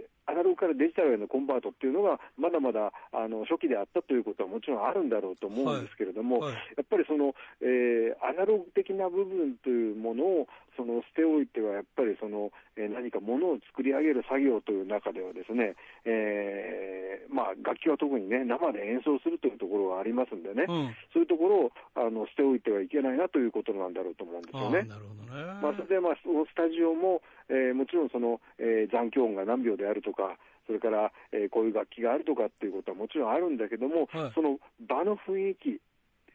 [0.02, 24.82] ーアナログからデジタルへのコンバートっていうのが、まだまだあの初期であったということはもちろんあるんだろうと思うんですけれども、はいはい、やっぱりその、えー、アナログ的な部分というものをその捨ておいては、やっぱりその、えー、何かものを作り上げる作業という中ではですね、えー、まあ、楽器は特にね、生で演奏するというところがありますんでね、うん、そういうところをあの捨ておいてはいけないなということなんだろうと思うんですよね。
[24.84, 25.44] なるほどね。
[25.62, 35.80] まあ、それで、まあ、スタジオも、えー、もちろんその、えー、残響音が何秒であるとか、それから、えー、こういう楽器があるとかっていうことはもちろんあるんだけども、はい、その場の雰囲気、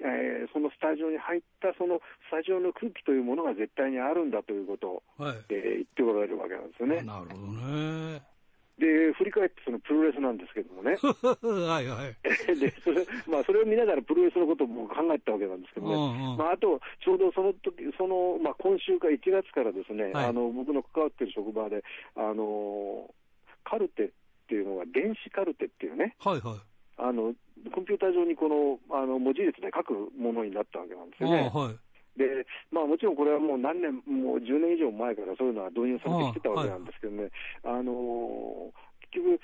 [0.01, 7.01] えー、そのスタジオに入ったそのスタジオの空気というものが絶対にあるんだということを、はいえー、言っておられるわけなんですよね。
[7.03, 8.21] なるほどね。
[8.79, 10.95] で、振り返ってそのプロレスなんですけどもね。
[11.03, 12.15] はいはい。
[12.55, 15.93] で、それ、まあ、それを見ながらプロレスのことも考えたわけなんですけどね。
[15.93, 21.83] うんうん、まあ、あと、ちょうどその時、その、まあ、今週か1月からですね、はい、あの、僕の関わってる職場で、
[22.15, 23.13] あの、
[23.65, 24.09] カルテっ
[24.47, 26.15] ていうのが、電子カルテっていうね。
[26.19, 26.68] はいはい。
[26.99, 27.33] あの、
[27.73, 31.51] コンピューター上にこの、あの、文字列で書くものになったわけなんですよね。
[31.53, 32.19] はい。
[32.19, 37.31] で、まあもちろんこれはもう何年、もう10年以上前からそういうのは導入されてきてたわけなんですけどね、
[37.63, 37.93] あ、はい、の
[39.11, 39.39] 結局、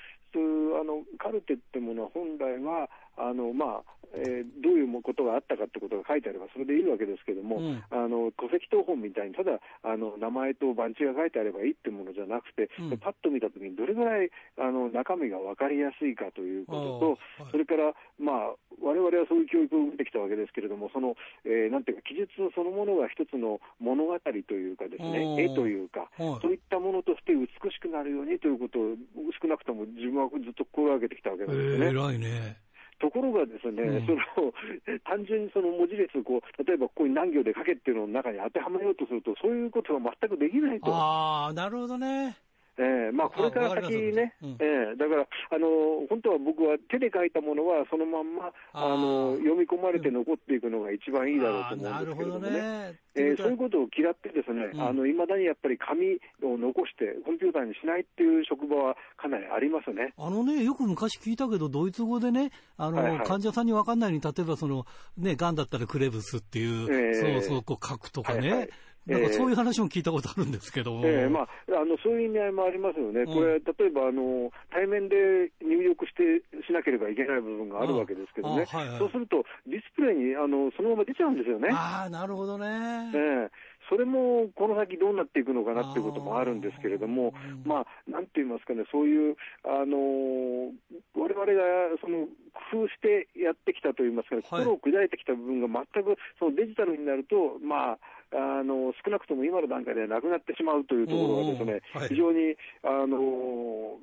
[0.80, 28.96] あのカルテってものは本来は、あのまあえー、どういうことがあったかってことが書いてあればそれでいいわけですけども、うん、あの戸籍謄本みたいにただあの名前と番地が書いてあればいいってものじゃなくて、うん、パッと見たときにどれぐらいあの中身が分かりやすいかということと、はい、それから、まあ、我々はそういう教育を受けてきたわけですけれども、その、えー、なんていうか、記述そのものが一つの物語というかですね、絵というか、はい、そういったものとして美しくなるようにということを、
[29.40, 31.86] 少なくとも自分はずっと心がけてきたわけなんですね。
[31.86, 32.65] えー、偉いね。
[32.98, 34.52] ところがですね、うん、その
[35.04, 40.94] 単純にその文字列こう、例えばここに何行で書けっていうのの中に当てはめようとすると、そういうことは全くできないと。
[40.94, 42.36] ああ、なるほどね。
[42.78, 52.94] えーまあ、これから先ね、うん、えー、だからあの、本当は僕は手で書いたものは、そのまんまあの読み込まれて残っていくのが一番いいだろうと思うんですけれどもね、ね。
[53.14, 60.12] えー、そういうことを嫌って、ですね、いまだにやっぱり紙を残して、コンピューターにしないっていう職場はかなりありますね。
[60.18, 64.84] あのね、よく昔聞いたけど、ドイツ語でね、あの、はいはい、患者さんに分かんないように、例えばその、
[65.16, 68.50] ね、がんだったらクレブスっていう、えー、そうそうこう書くとかね。
[68.50, 68.68] はいはい
[69.06, 75.16] なんかそういう話も聞いたことあるんですけども、えー、まあ、あのそういう意味合いもありますよね、これ、例えばあの対面で
[75.62, 81.68] 入力してしなければいけない部分があるわけですけどね、はいはい、そうすると、ディスプレイにあのそのまま出ちゃうんですよね。
[81.70, 82.66] あなるほどね、
[83.14, 83.50] えー。
[83.88, 87.32] それもこの先どうなっていくのかなっていうこともあるんですけれども、
[87.64, 90.74] まあ、なんて言いますかね、そういう、あの
[91.14, 91.62] われわれが
[92.00, 92.26] その
[92.72, 97.98] 工夫してやってきたといいますか、ね、心を砕いてきた部分が全くそのデジタルになると、まあ、
[98.32, 103.98] あの少なくとも今の段階でなくなってしまうというところがですね、はい、非常にあの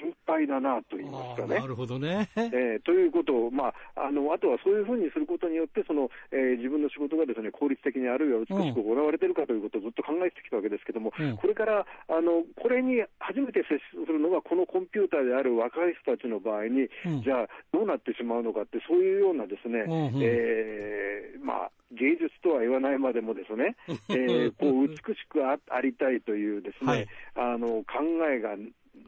[0.00, 1.60] 心配だなと言いますかね。
[1.60, 2.30] なるほどね。
[2.36, 23.76] えー、ということを、まあ、あのあとはそういうふうにすることによって、そのえー、自分の仕事がですね効率的にあるいは美しく行われているかということをずっと考えてきたわけですけれども、うん、これからあのこれに初めて接するのが、このコンピューターである若い人たちの場合に、うん、じゃあ、どうなってしまうのかって、そういうようなですね、うんうん、えー、まあ、芸術とは言わないまでもですね、
[24.08, 28.56] えー、 こう美しくありたいというですね、はい、あの考えが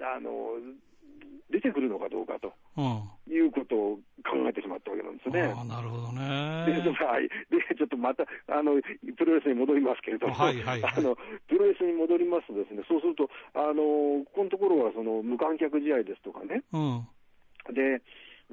[0.00, 0.58] あの
[1.50, 2.50] 出てくるのかどうかと、
[3.30, 5.42] いうことを考えてしまったわけなんですね。
[5.54, 6.66] あなるほどね。
[6.66, 6.82] でで、
[7.76, 8.80] ちょっとまたあの
[9.16, 11.14] プロレスに戻りますけれども、はいはいはい、あの
[11.46, 16.64] プロレスに戻りますとです、ね、そうすると、あのここのところはその無観客試合ですとかね。
[16.72, 17.06] うん。
[17.70, 18.02] で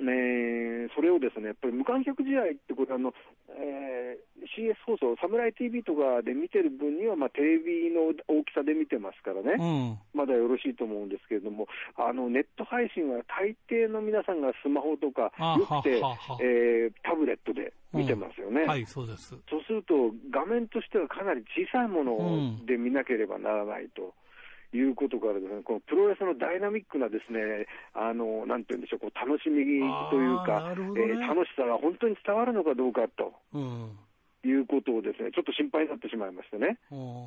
[0.02, 3.14] ね、それをですねやっぱり無観客試合ってこれあの、
[3.54, 16.02] えー、CS 放送、サムライ TV とかで見てる分には、まあ、テレビの大きさで見てますからね、うん、まだよろしいと思うんですけれども、あのネット配信は大抵の皆さんがスマホとか、よくて、
[16.42, 19.38] えー、タブレットで見てますよね、うん、はい、そうです。
[19.50, 24.14] そうすると、画面としてはかなり小さいもので見なければならないと。
[24.74, 29.64] いうことからですね、このプロレスのダイナミックなですね、あの、なんていうんでしょう、こう楽しみ
[30.10, 33.34] というか、ねえー、楽しさが本当に伝わるのかどうかと。
[33.54, 33.98] うん
[34.44, 36.80] いうことをですね、ちょっと心配になってしまいましたね。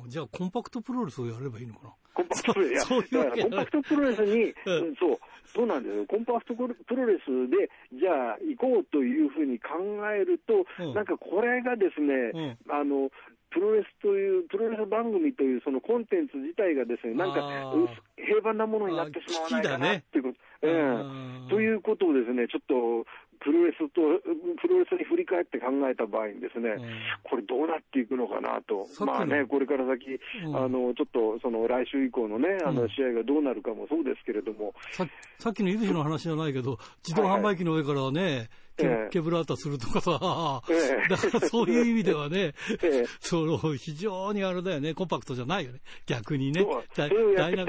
[0.09, 1.93] じゃあ、コンパクトプロレスをやればいいのかな？
[2.13, 6.05] コンパクトプロレス、そうだからコンパクトプロレスに、うん、そう、そうなんですよ。
[6.07, 9.79] コンパクトプロレスで、じゃあ行こうというふうに考
[10.11, 13.09] えると、うん、なんかこれがですね、うん、あの、
[13.55, 17.71] プロレスという、プロレス番組というそのコンテンツ自体がですね、なんか
[18.19, 23.07] 平凡なものになってしまわないかなっていうこと、えー、ということをですね、ちょっと
[23.39, 24.19] プロレスと、
[24.59, 26.75] プロレスに振り返って考えた場合にですね、
[27.23, 28.87] これどうなっていくのかなと。
[29.05, 30.19] まあね、これから先、
[30.51, 34.73] あの、ちょっとその来週以降のね、あの試合がどうなるかもそうですけれども。
[34.91, 35.07] さ
[35.39, 47.65] さっきの井口の話じゃないけど、自動販売機の上からね、はいケケブラータするとかさ、え だからそういう意味ではね、えその非常にあれだよね、コンパクトじゃないよね、逆にね、ダイナ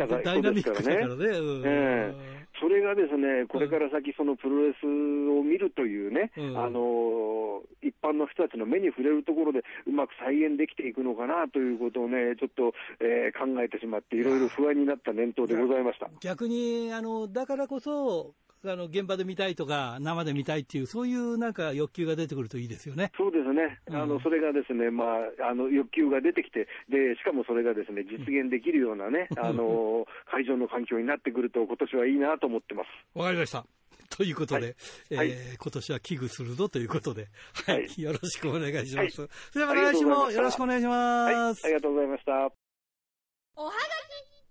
[0.51, 1.27] ミックだからね。
[1.39, 2.37] うん。
[2.61, 16.09] それがですね、これから先、そのプロレスを見るというね、うん、あの一般の人たちの目に触れるところで、うまく再現できていくのかなということをね、ちょっと、えー、考えてしまって、いろいろ不安になった念頭でございました。
[16.21, 23.13] 逆にあのだからこそ、あの現場で見たいとか、生で見たいっていう、そういうなんか欲求が出てくるといいですよね。
[23.17, 25.05] そうですね、あの、それがですね、ま
[25.41, 33.19] あ、あの欲求が出てきてで、しかもそれがですね実現できるようなね、あの会場の環境になってくると、今年はいいなと思ってます。
[33.19, 33.65] わかりました。
[34.09, 34.77] ということで、
[35.15, 37.29] はい、えー、今年は危惧するぞということで、
[37.67, 39.21] はい、はい、よろしくお願いします。
[39.21, 41.65] はい、それでは来週もよろしくお願いします。
[41.65, 42.33] ありがとうございました。
[42.33, 43.77] おはが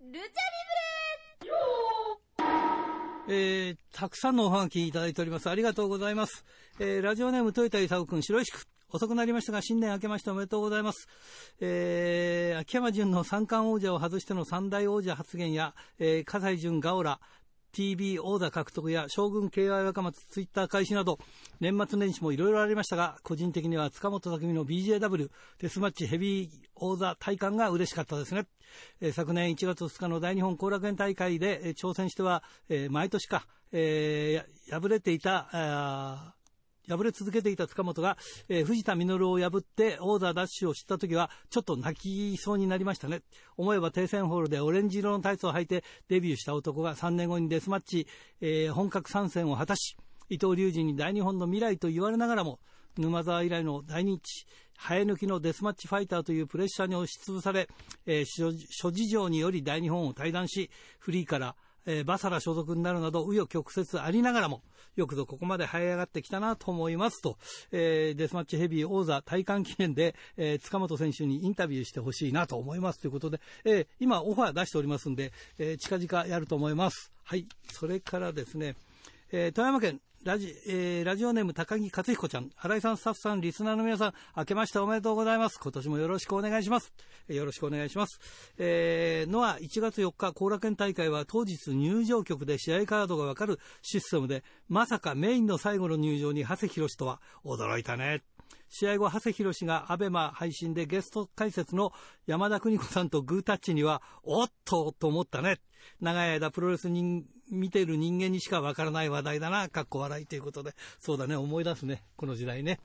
[0.02, 0.22] き、ルチャリ
[1.42, 1.95] ブレ
[3.28, 5.50] えー、たくさんのおはがきいただいております。
[5.50, 6.46] ありがとうございます。
[6.80, 8.66] えー、ラジオネーム、豊田勲君、白石区。
[8.92, 11.08] 遅くなりましたが、新年明けましておめでとうございます。
[11.60, 17.20] えー、秋山淳の三冠王者を外しての三大王者発言や、えー、葛西淳ガオラ、
[17.76, 21.20] TB 王座獲得や将軍 KY 若松ツイッター開始など
[21.60, 28.46] 年末年始もいろいろありましたが個人的には塚本匠の BJW デスマッチヘビー王座体感が嬉しかったですね、
[29.02, 36.35] えー、昨年1月2日の大日本後楽園大会で、え、挑戦しては、えー、毎年か、えー、敗れていた
[36.88, 38.18] 敗れ続けていた塚本が、
[38.50, 43.22] えー、藤田実を破って王座ダッシュを知った時は、ちょっと泣きそうになりましたね。
[43.58, 48.08] 思えば定戦ホールでオレンジ色のタイツを履いてデビューした男が3年後にデスマッチ、
[48.42, 49.98] えー、本格参戦を果たし、
[50.30, 52.60] 伊藤隆二に大日本の未来と言われながらも、
[52.98, 54.22] 沼沢以来の大日、
[54.78, 57.68] 生え抜きのデスマッチファイターというプレッシャーに押しつぶされ、
[58.06, 60.70] えー、諸事情により大日本を退団し、
[61.00, 64.62] フリーからえー、バサラ所属になるなど、紆余曲折ありながらも、
[64.96, 67.38] よくぞここまで這い上がってきたなと思いますと、
[67.72, 77.12] えー、デスマッチヘビー王座体感記念で、えー、塚本選手にインタビューしてほしいなと思いますということで、えー、今オファー出しておりますんで、えー、近々やると思います。
[77.24, 77.48] はい。
[77.72, 78.76] それからですね、
[79.32, 85.60] えー、富山県ラジ、えー、ラジオネーム高木克彦ちゃん、新井さん、スタッフさん、リスナーの皆さん、明けましておめでとうございます。
[85.62, 86.92] 今年もよろしくお願いします。
[87.28, 88.20] よろしくお願いします。
[88.58, 98.24] えー、のは1月4日、後楽園大会は当日入場曲で試合カードがわかるシステムで、まさかメインの最後の入場に長谷博とは驚いたね。
[98.68, 101.92] 試合後、長谷博がアベマ配信でゲスト解説の
[102.26, 105.60] 山田邦子さんとグータッチには、おっとと思ったね。
[106.02, 110.74] 長い間プロレス人見てる人間にしかわからない話題だな、かっこ笑いということで。
[111.00, 112.04] そうだね、思い出すね。
[112.16, 112.80] この時代ね。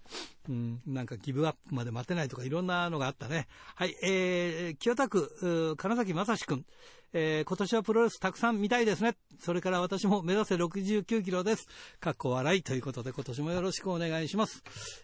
[0.48, 3.46] うん、なんかギブアップまで待てないとかいろんなのがあったね。
[3.74, 6.64] はい、えー、清田区、金崎正史君。
[7.12, 9.16] えー、今年はプロレスたくさん見たいですね。
[9.38, 11.66] それから私も目指せ69キロです。
[11.98, 14.62] かっこ笑いということで今年もよろしくお願いします。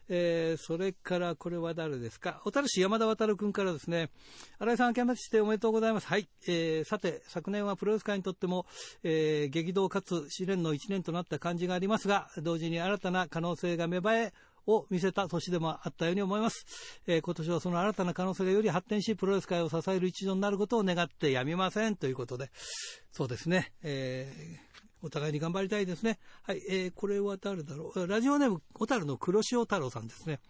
[0.09, 2.41] えー、それからこれは誰ですか？
[2.45, 4.11] 小樽市山田渡君からですね、
[4.59, 6.07] 新井さん明けましておめでとうございます。
[6.07, 6.29] はい。
[6.47, 8.67] えー、さて、昨年はプロレス界にとっても、
[9.03, 14.33] えー、激動かつ試練の1年となった感じがありますが、同時に新たな可能性が芽生え、
[14.67, 16.67] を見せた年でもあったように思います。
[17.07, 22.51] えー、今年はその新たな可能性がより発展し、プロレス界を支える一助になることを願ってやみませんということで、
[23.13, 26.19] そうですね、えー、お互いに頑張りたいですね。
[26.43, 28.07] はい、えー、これは誰だろう。
[28.07, 30.41] ラジオネーム、小樽の黒潮太郎さんですね。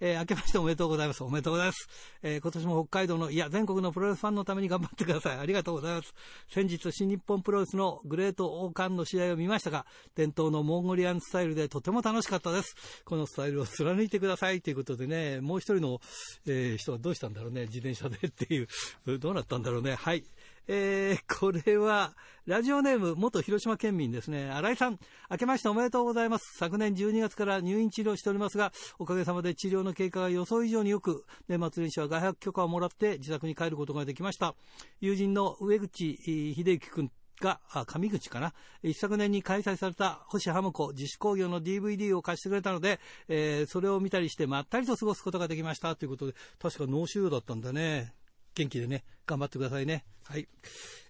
[0.00, 1.22] えー、明けましておめでとうございます。
[1.22, 1.88] おめでとうございます。
[2.22, 5.38] えー、今年も北海道の、いや、全国のプロレスファンのために頑張ってください。
[5.38, 6.14] ありがとうございます。
[6.48, 9.84] 先日、新日本プロレスのグレート王冠の試合を見ましたが、
[10.14, 12.74] 伝統のモンゴリアンスタイルでとても楽しかったです。
[13.04, 16.00] このスタイルを貫いてくださいということでね、もう一人の、
[16.46, 18.62] えー、人はどうしたんだろうね、自転車でってい
[19.06, 19.96] う、どうなったんだろうね。
[19.96, 20.24] はい。
[20.68, 22.14] えー、これは、
[22.46, 24.50] ラジオネーム、元広島県民ですね。
[24.50, 24.98] 新井さん、
[25.30, 26.56] 明けましておめでとうございます。
[26.58, 34.54] 昨年12月から入院治療しておりますが、おかげさまで治療の経過が予想以上によく、年末年始は外泊許可をもらって自宅に帰ることができました。
[35.00, 38.54] 友人の上口秀之君が、上口かな？
[38.82, 48.14] 一昨年に開催された星ハムコ自主工業の DVD を貸してくれたので、えー、それを見たりしてまったりと過ごすことができましたということで、確か脳腫瘍だったんだね。
[48.54, 50.04] 元気でね、頑張ってくださいね。
[50.24, 50.48] はい。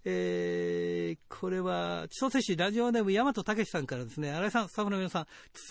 [0.07, 5.27] えー、これは、千歳市ラジオネーム大和武さんからですね、新井さん、スタッフの皆さん、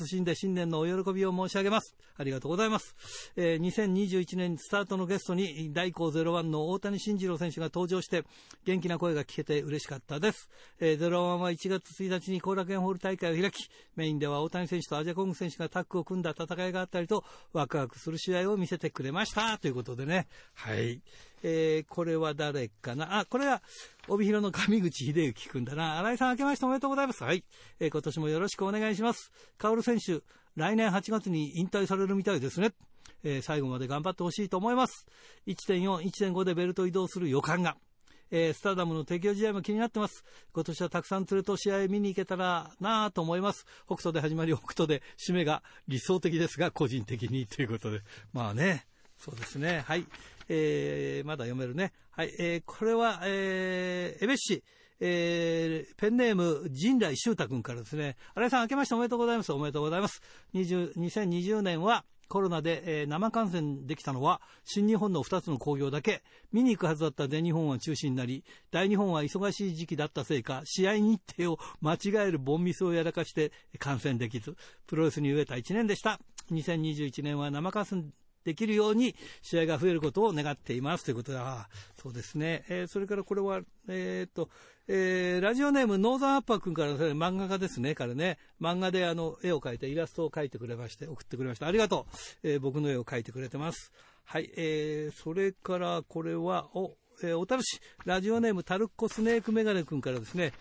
[0.06, 1.96] 謹んで新年のお喜びを申し上げます。
[2.16, 2.96] ありがとうございます。
[3.36, 8.24] えー、2021年スタートのゲストに、大光01の大谷慎次郎選手が登場して、
[8.66, 10.48] 元気な声が聞けて嬉しかったです。
[10.80, 19.58] えー、01は1月1日に後楽園ホール大会を開き、メインでは大谷選手とアジアコング選手がタッグを組んだ戦いがあったりと、ワクワクする試合を見せてくれました。
[19.58, 21.02] ということでね、はい。
[21.44, 23.20] えー、これは誰かな？
[23.20, 23.62] あ、これは、
[24.08, 25.98] 帯広の上口秀幸君だな。
[26.00, 27.24] 新井さん明けましておめでとうございます。
[27.24, 27.44] はい。
[27.80, 29.32] えー、今年もよろしくお願いします。
[29.58, 30.22] 薫選手、
[30.56, 32.74] 来年8月に引退されるみたいですね。
[33.24, 35.06] えー、最後まで頑張ってほしいと思います。
[35.48, 37.78] 1.4、1.5でベルト移動する予感が。
[38.32, 40.24] えー、スターダムの提供試合も気になってます。
[40.54, 43.66] 今年はたくさん連れと試合見に行けたらなぁと思います。
[43.88, 48.02] 北斗で始まり北斗で締めが理想的ですが、個人的にということで。
[48.32, 48.86] まあね、
[49.18, 49.84] そうですね。
[49.88, 50.06] はい。
[50.50, 51.94] えー、まだ読めるね。
[52.12, 52.34] はい。
[52.40, 54.64] えー、これは、えー、エベッシ。
[55.02, 58.18] えー、ペンネーム、陣来修太君からですね。
[58.36, 59.54] 新井さん、明けましておめでとうございます。
[59.54, 60.22] おめでとうございます。
[60.54, 66.22] 20 2020年は、コロナで、え、生観戦できたのは、新日本の2つの興行だけ、
[66.52, 76.20] 見に行くはずだった全日本は中止になり、大日本は忙しい時期だったせいか、試合日程を間違えるボンミスをやらかして観戦できず、プロレスに飢えた1年でした。
[76.52, 78.14] 2021年は生観戦
[78.46, 81.40] できるように試合が増えることを願っていますということで、
[82.02, 84.50] そうですね、えー、それからこれは、えー、っと、
[84.88, 91.68] えー、ラジオネームノーザンアッパー君からの漫画家ですね、彼ね、漫画であの絵を描いて、イラストを描いてくれまして、送ってくれました。
[91.68, 92.08] ありがと
[92.44, 92.48] う。
[92.48, 93.92] えー、僕の絵を描いてくれてます。
[94.24, 100.54] はい、えー、それからこれは、お、えー、小樽市、ラジオネームタルッコスネークメガネ君からですね、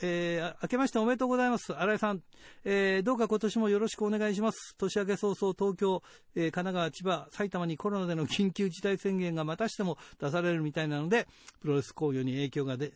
[0.00, 1.72] えー、明けましておめでとうございます。
[1.72, 2.22] 新井さん、
[2.64, 4.76] えー、どうか今年もよろしくお願いします。
[4.78, 6.02] 年明け早々、東京、
[6.34, 11.26] えー、神奈川、千葉、埼玉にコロナでの緊急事態宣言がまたしても出されるみたいなので、
[11.60, 12.92] プロレス工業に影響が出、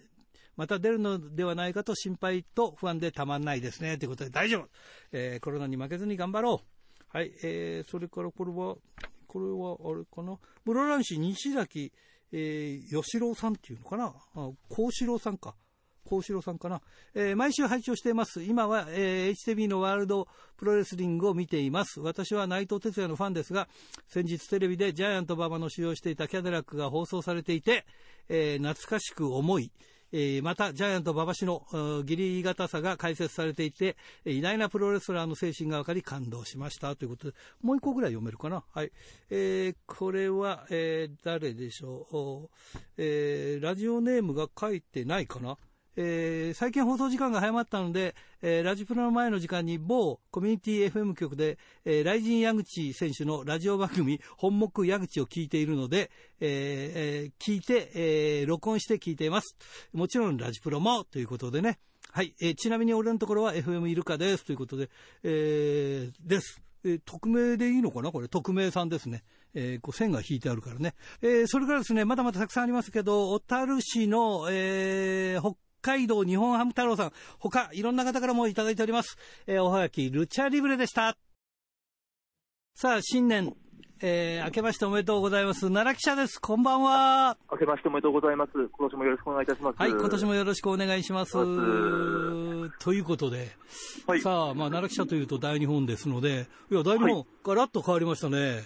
[0.56, 3.98] また出るのではないかと心配と不安でたまんないですね。
[3.98, 4.68] ということで大丈夫。
[5.12, 7.16] え、コロナに負けずに頑張ろう。
[7.16, 8.76] はい、えー、それからこれは、
[9.26, 10.38] これはあれかな。
[10.64, 11.92] 室蘭市西崎、
[12.32, 14.14] えー、吉郎さんっていうのかな。
[14.68, 15.54] 幸四郎さんか。
[16.08, 16.80] 幸四郎さんかな、
[17.14, 18.42] えー、毎週拝聴しています。
[18.42, 22.00] 今は、えー、HTV のワールドプロレスリングを見ています。
[22.00, 23.68] 私は内藤哲也のファンですが、
[24.08, 27.84] 先日テレビでジャイアント馬場の使用していたキャデラックが放送されていて、
[28.28, 29.72] えー、懐かしく思い、
[30.14, 31.66] えー、また、ジャイアント馬場氏の
[32.02, 33.96] 義理堅さが解説されていて、
[34.26, 38.62] 偉大なプロレスラーの精神が分かり感動しましたということで、もう一個ぐらい読めるかな。
[38.72, 38.92] はい。
[39.30, 42.80] えー、これは、えー、誰でしょう。
[42.98, 45.56] えー、ラジオネームが書いてないかな。
[45.96, 59.56] えー、最近放送時間が早まったので、えー、ラジプロの前の時間に某コミュニティ FM 局で、えー、ライジン矢口選手のラジオ番組、本目矢口を聞いているので、えー、聞いて、え、録音して聞いています。
[59.92, 61.78] もちろんラジプロもということでね。
[62.10, 64.90] はい、え、ちなみに俺のところは FM イルカですということで、
[65.24, 66.62] え、です。
[66.84, 68.10] え、匿名でいいのかな？
[68.10, 69.22] これ、匿名さんですね。
[69.54, 70.94] えー、こう線が引いてあるからね。
[71.20, 79.18] えー、それからですね、まだまだたくさんありますけど、小樽市の、えー、北海道日本ハム太郎さん、他、いろんな方からもいただいております。
[79.46, 81.16] えー、おはがき、ルチャリブレでした。
[82.74, 83.54] さあ、新年、
[84.00, 85.68] えー、明けましておめでとうございます。
[85.68, 86.40] 奈良記者です。
[86.40, 87.36] こんばんは。
[87.52, 88.50] 明けましておめでとうございます。
[88.54, 89.76] 今年もよろしくお願いいたします。
[89.78, 91.32] はい、今年もよろしくお願いします。
[92.80, 93.48] ということで、
[94.06, 98.62] はい、さあ、まあ、奈良記者というと大日本ですので、いや、大日本、ガラッと変わりましたね。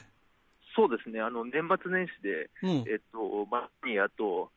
[0.74, 4.50] そうですね、あの、年末年始で、うん、えっと、マニアと、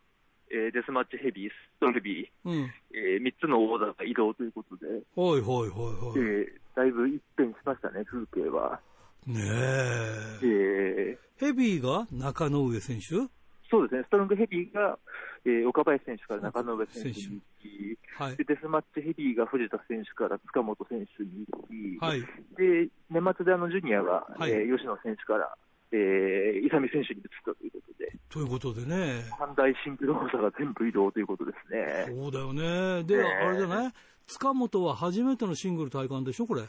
[0.52, 6.18] えー、デスマッチヘビー、ストルビー、うん、えー、3つのオーダーが移動ということで、はいはいはいはい。
[6.18, 8.80] えー、だいぶ一変しましたね、風景は。
[9.28, 10.40] ねえ。
[10.42, 13.30] えー、ヘビーが中野上選手？
[13.70, 14.98] そうですね、ストロングヘビーが、
[15.46, 22.22] えー、岡林選手から中野上選手に行き、はい、でデスマッチヘビーが藤田選手から塚本選手に行き、はい、
[22.58, 25.56] で年末であのジュニアが、はい、えー、吉野選手から、
[25.92, 28.12] えー、伊佐美選手に移ったということで。
[28.30, 29.24] ということでね。
[29.38, 32.06] 三大シングル王座が全部移動ということですね。
[32.08, 33.04] そうだよね。
[33.04, 33.94] で、あれじゃない？
[34.28, 36.64] 塚本は初めてのシングル戴冠でしょ、これ。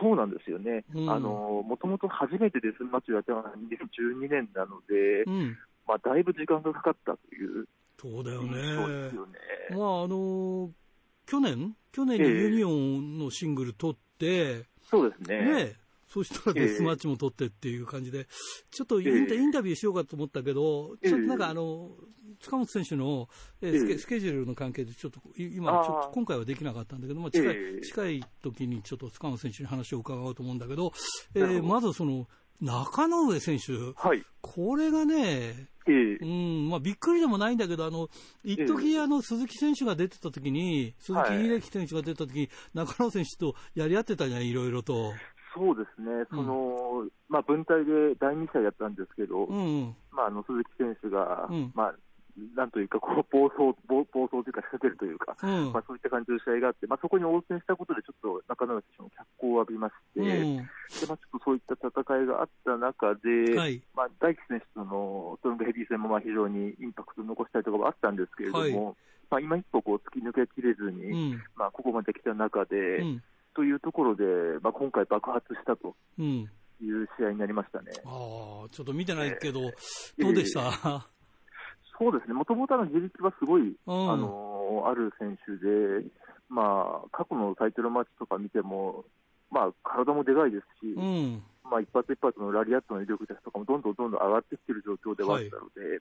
[0.00, 7.66] そうなんですよね、うん、あのもともと初めてデスマッチをやったのは2012年なので、うん、まあ、だいぶ時間がかかったという
[8.00, 9.12] そうだよね、ね
[9.70, 10.70] まああの
[11.26, 15.72] 去年、去年にユニオンのシングル取って、えー、そうですねね
[16.14, 18.28] そしたらデスマッチも取ってっていう感じで、
[18.70, 21.90] ちょっとインタ,、ビューしようかと思ったけど、ちょっとなんかあの、
[22.40, 23.28] 塚本選手の、
[23.60, 30.92] えー、スケジュールの関係で、ちょっと今、ちょっと今回はできなかったんだけど、まあ、近い近い時にちょっと塚本選手に話を伺おうと思うんだけど、
[31.34, 32.28] えー、まずその、
[32.60, 38.08] 中野上選手、はい、これがね、えー、うんまあ、びっくりでもないんだけど、あの
[38.44, 45.12] 一時、あの鈴木選手が出てた時に、鈴木秀樹選手が出た時に、中野選手とやり合ってたじゃん、いろいろと。
[45.54, 51.94] そうですね、その、うん、まあ、分隊で第2試合やったんですけど、うん、まあ、あの鈴木選手が、うん、まあ、
[52.56, 55.36] なんというか、こう暴走暴暴走というか、仕掛けるというか、
[55.70, 68.74] まあ、そういった感じの試合があって、まあ、そこに応戦したことで、ちょっと中野選手も脚光を浴びまして、でまあ、ちょっとそういった戦いがあった中で、はい、まあ、大輝選手とのストロングヘビー戦もまあ非常にインパクトを残したりとかもあったんですけれども、はい、
[69.30, 73.04] まあ、今一歩こう突き抜けきれずに、まあ、ここまで来た中で、
[73.54, 74.24] というところで、
[74.62, 75.94] まあ、今回爆発したと。
[76.18, 77.92] いう試合になりましたね。
[78.04, 78.08] あ
[78.66, 81.00] あ、ちょっと見てないけど、えー、どうでした、えー、
[81.98, 86.04] そうですね、もともとの自力はすごい、うん、あのある選手で、
[86.48, 89.04] まあ、過去のタイトルマッチとか見ても、
[89.50, 96.00] まあ、体もでかいですし、うん、まあ、一発一発のラリアットの威力ですとかもどんどんどんどん上がってきている状況ではあったので、はい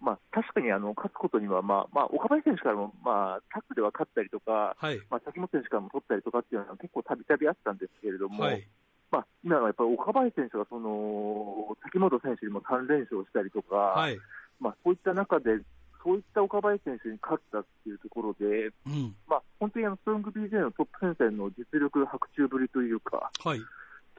[0.00, 8.66] まあ、確かにあの勝つことには、まあまあ、岡林選手からも、まあ、タックでは勝ったりとか、はい、まあ、崎本選手からも取ったりとかっていうのは結構たびたびあったんですけれども、はい、
[9.12, 14.16] まあ、今はやっぱり岡林選手がその崎本選手にも3連勝したりとか、はい、
[14.58, 15.60] まあ、そういった中で、
[16.02, 23.60] そういった岡林選手に勝ったっていうところで、うん、まあ、本当にあのストロング BJ のトップ戦線の実力白昼ぶりというか、はい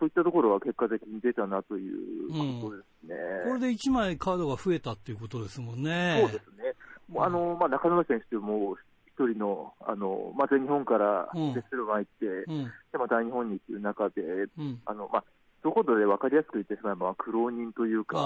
[0.01, 3.15] そういったところは結果的に出たなということですね。
[3.45, 6.17] うん、これで1枚カードが増えたっていうことですもんね。
[6.21, 6.73] そうですね。
[7.07, 8.75] もうあの、まあ、中野選手も
[9.05, 14.21] 一人の、あの、まあ、全日本からレッスルマン行って、うん、で、まあ、大日本にっていう中で、
[14.57, 15.23] うん、あの、まあ、
[15.63, 18.17] 一言で分かりやすく言ってしまえば、苦労人というか、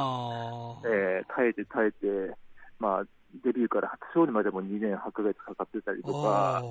[0.88, 2.38] えー、耐えて耐えて、
[2.80, 3.04] まあ、
[3.44, 6.64] デビューから初勝利までも2年8ヶ月かかってたりとか、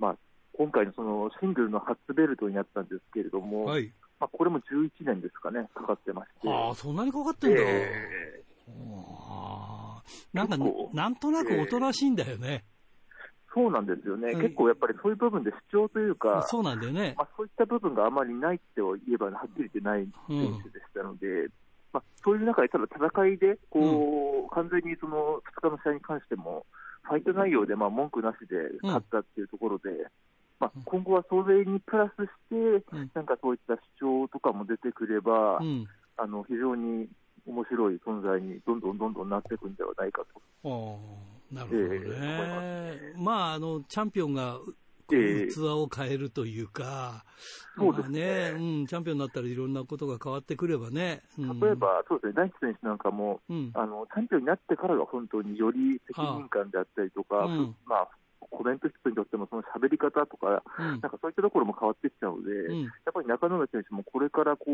[0.00, 0.16] まあ、
[0.58, 6.48] 今回のそのシングルの初ベルトになったんですけれども、はい、まあ、これも11年ですかね、かかってまして。
[6.48, 7.60] ああ、そんなにかかってんだ。
[7.60, 8.76] えー、
[10.32, 10.56] なんか、
[10.92, 12.62] なんとなくおとなしいんだよね。
[13.52, 21.50] そうなんですよね、うん、結構やっぱりそういう部分で主張というか、そうなんだよね、まあ、そういった部分があまりないって言えば、はっきり言ってない選手でしたので、うん、
[21.92, 23.82] まあ、そういう中で、ただ戦いでこう、
[24.44, 26.64] うん、完全にその2日の試合に関しても、
[27.02, 29.90] ファイト内容でまあ文句なしで勝ったっていうところで、
[30.60, 32.84] まあ、今後はそれにプラスして、
[33.14, 35.60] なんかそういった主張とかも出てくれば、
[36.16, 37.08] あの非常に
[37.46, 40.22] 面白い存在にどんどんどんどんなっていくんではないか
[40.62, 40.98] と。
[41.50, 41.98] なるほどね。
[42.20, 44.58] えー、まあ、あの、チャンピオンが
[45.08, 47.24] 器を変えるというか、
[47.76, 51.22] そうですね、まあ、ね、うん、チャンピオンになったらいろんなことが変わってくればね。
[51.38, 58.08] うん、例えば、そうですね、大地選手なんかも、うん、あの、チャンピオンになってからが本当により責任感であったりとか、はあうん、まあ、
[58.50, 64.64] コメント一つにとっても、その喋り方とか、うん、なんかそういったところも変わってきちゃうので、うん、やっぱり中野選手もこれからこ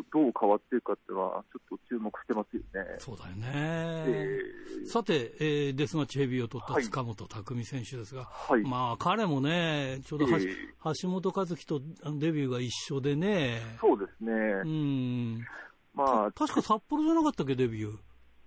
[0.00, 2.96] うどう変わっていくかっていうのは、ちょっと注目してますよね。
[2.98, 3.50] そうだよね。
[3.52, 10.54] えー、さて、えー、デスマッチヘビーを取った塚本匠選手ですが、はい、まあ彼もね、ちょうど、えー、
[11.02, 11.80] 橋本和樹と
[12.18, 13.60] デビューが一緒でね。
[13.80, 14.32] そうですね。
[14.32, 15.46] うん。
[15.94, 17.98] まあ、確か札幌じゃなかったっけ、デビュー。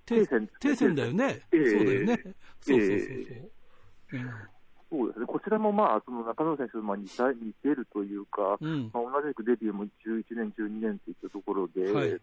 [0.05, 0.25] テ
[0.75, 0.95] イセン。
[0.95, 1.41] だよね。
[1.51, 2.35] えー、そうだよね。
[2.61, 4.54] そうそうそうそう。
[4.95, 12.17] そうですね、こちらも、まあ、その中野選手とまあ似た似てるというか、うん、まあ、同じくデビューも11年、12年といったところで、はい、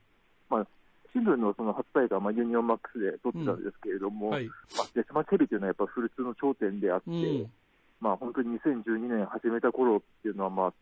[0.48, 0.66] まあ、
[1.12, 7.50] シングルのその初戴冠はまあユニオンマックスで取ってたんですけれども、うんはい、まあ、デスマッチヘビーというのはやっぱフルツの頂点であって、うん、
[8.00, 10.72] まあ、本当に2012年始めた頃っていうのは、まあ、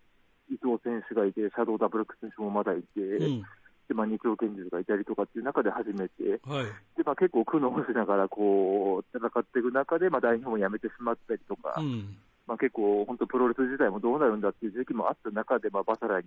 [0.48, 3.42] 伊藤選手がいて、シャドウダブルック選手もまだいて、うん
[3.90, 6.64] でまあ、二丁拳銃がいたりとかっていう中で始めて、はい、
[6.96, 12.16] でまあ、結構苦悩しながらこう戦っていく中で、まあ、代表も辞めてしまったりとか、うん、
[12.46, 16.26] まあ、結構、本当、プロレス自体もどうなるんだっていう時期もあった中で、まあ、バサラに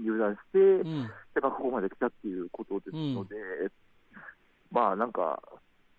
[0.00, 3.70] 入団して、うん、でまあ、ここまで来たっていうことですので、うん、
[4.70, 5.42] まあなんか、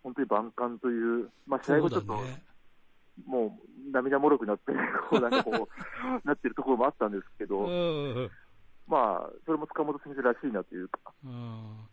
[0.04, 2.42] 本当に万感という、まあ、試合後ちょっと、ね、
[3.26, 3.60] も
[3.90, 4.72] う涙もろくなって、
[5.10, 5.68] こうなんかこう
[6.26, 7.68] なってるところもあったんですけど、
[8.92, 11.00] まあ、それも塚本選手らしいなというか、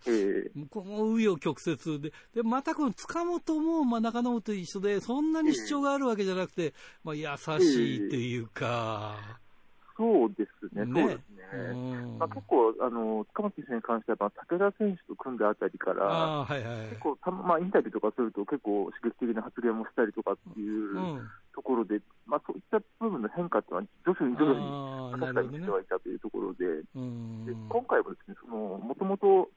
[0.05, 6.75] えー、この紆余曲折で、でまたこの塚本も、まあ、中野と一緒で、そんなに主張があるわけじゃなくて、
[7.05, 7.29] まあ、優
[7.61, 9.17] しいというか。
[9.41, 9.48] えー
[9.99, 11.03] そうですね、ね。
[11.03, 12.07] そうですね。
[12.23, 29.51] まあ、結構、あの塚本選手に関しては、武田選手と組んだあたりから、はいはい、結構た、まあ、インタビューとかすると、結構刺激的な発言もしたりとかっていうところで、うん、まあ、そういった部分の変化っていうのは、徐々に徐々に確かにしてはいたというところで、で今回はですね、もともと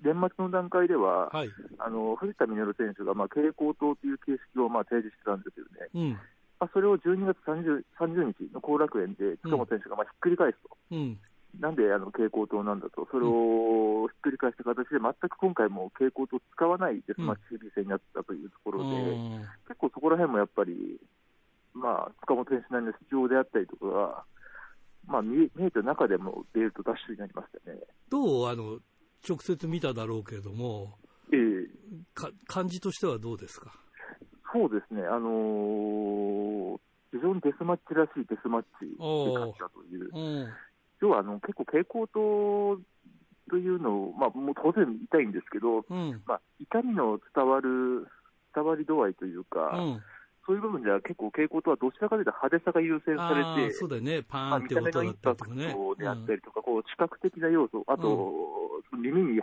[0.00, 5.92] 年末の段階では、はい、あの藤田稔選手が、まあ、蛍光灯という形式をまあ提示してたんですよね。
[5.92, 6.10] うん。
[6.12, 6.18] ま
[6.60, 11.18] あ、それを12月 30, 30日の後楽園で塚本選手がまあひっくり返すと、うん、
[11.60, 17.42] なんであの蛍光灯なんだと、それをひっくり返した形で、全く今回も蛍光灯使わないデスマッチ
[17.74, 19.38] 戦になったというところで、うん、
[19.68, 21.00] 結構そこら辺もやっぱり、
[21.74, 24.24] まあ、塚本選手なりの主張であったりとかが、
[25.06, 27.78] まあ、見えた中でもベルトダッシュになりましたね。
[28.08, 28.78] どうあの
[29.28, 30.98] 直接見ただろうけれども、
[31.32, 31.66] えー、
[32.14, 33.72] か感じとしてはどうですか？
[34.54, 36.78] そうですね、あのー、
[37.10, 38.94] 非常にデスマッチらしいデスマッチで
[39.34, 40.54] 勝ったという、
[41.02, 42.78] 要はあの結構、蛍光灯
[43.50, 48.06] というのを、まあ、もう当然痛いんですけど、うん、まあ、痛みの伝わる、
[48.54, 50.02] 伝わり度合いというか、うん。
[50.46, 55.74] そういう部分では結構傾向とはどちらかというと派手さが優先されて、そうだね、パーンって音だったりとかね。
[55.98, 58.32] であったりとか、こう視覚的な要素、あと、
[58.92, 59.40] うん、耳に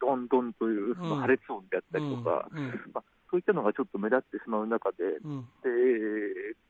[0.00, 2.58] ドンドンという破裂音であったりとか、うん。
[2.58, 5.68] うん、まあ、そういったのがちょっと目立ってしまう中で、うん、で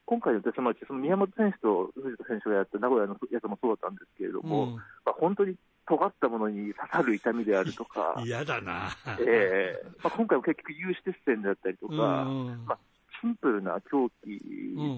[0.06, 5.54] 今回のデスマッチ、その宮本選手と藤田選手がやった名古屋のやつもそうだったんですけれども、うん、まあ、本当に
[5.86, 8.88] 尖ったものに刺さる痛みであるとか、 嫌だな、
[9.20, 12.78] えーまあ、今回も結局、有刺鉄線だったりとか、うんまあ、
[13.20, 14.38] シンプルな狂気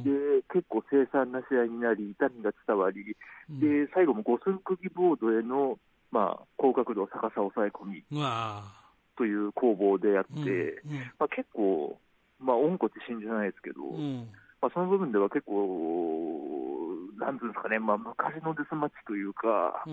[0.05, 3.17] で、結構凄惨な試合になり、痛みが伝わり、
[3.51, 5.79] で最後も五寸釘ボードへの、
[6.13, 8.05] まあ、高角度、逆さ抑え込み。
[9.21, 10.51] という攻防であって、うんうん、
[11.19, 11.99] まあ、結構、
[12.39, 14.29] まあ、温故知新じゃないですけど、うん、
[14.63, 16.41] まあ、その部分では結構、
[17.19, 19.85] なんていうんですかね、まあ、昔のデスマッチというか、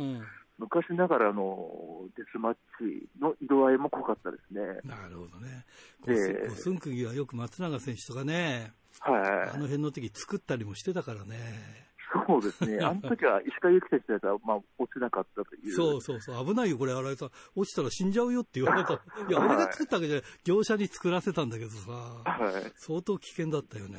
[0.57, 4.61] 昔ながらのデスマッチの色合いも濃かったですね。
[4.85, 5.65] なるほどね。
[6.07, 8.71] えー、寸釘はよく松永選手とかね、
[9.01, 11.86] はい、あの辺の時作ったりもしてたからね。
[12.13, 15.71] そうですね、 あの時は石川祐希選手だったら、まあ、落ちなかったという。
[15.73, 17.29] そうそうそう、危ないよ、これ、新井さん。
[17.55, 18.93] 落ちたら死んじゃうよって言われた。
[19.27, 19.31] い。
[19.31, 23.97] や、俺が作ったわけじゃない、業者に作らせたんだけどさ、はい、相当危険だったよね。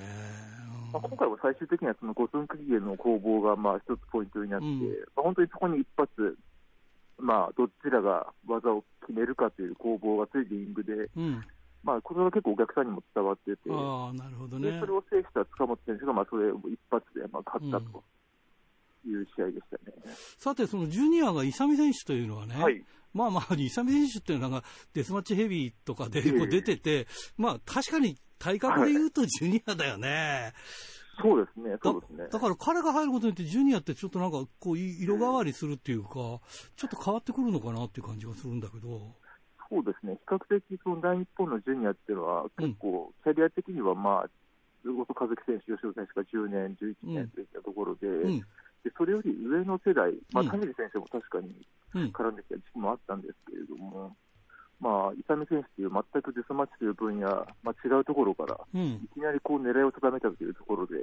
[0.93, 6.39] まあ、今回は最終的にはその5分区切りの攻防がまあ一つポイントになって、うん、まあ、本当にそこに一発、
[7.19, 11.45] まあ、どちらが技を決めるかという攻防がついてリングで、うん、
[11.89, 18.05] まあ、これは結構お客さんにも伝わってて、あなるほどね、それを制した塚本選手が、まあ、それを一発でまあ勝ったと。
[19.07, 22.85] いう試合でしたね、うん、さて、そのジュニアが勇選手というのはね、はい、
[23.15, 27.07] まあまあ、 勇選手っていうのがデスマッチヘビーとかで出てて、
[27.39, 30.53] まあ確かに体格で言うとジュニアだよね。
[31.23, 32.29] そうですね、そうですね。
[32.31, 36.41] だから彼が入ることによって、ジュニアってちょっとなんか、こう、色変わりするっていうか、ちょ
[36.87, 39.17] っと変わってくるのかなっていう感じがするんだけど。
[39.71, 44.31] そうですね、比較的、その大日本のジュニアっていうのは、結構、キャリア的には、まあ、
[44.85, 51.67] 後藤和樹選手、吉野選手が10年、11年といったところで、うん、でそれより上の世代、まあ、田尻先生も確かに
[52.13, 54.17] 絡んできた時期もあったんですけれども、
[54.81, 57.29] まあ、伊丹選手という全くデスマッチという分野、
[57.63, 60.95] まあ、違うところから、いきなりこう狙いを定めたというところで、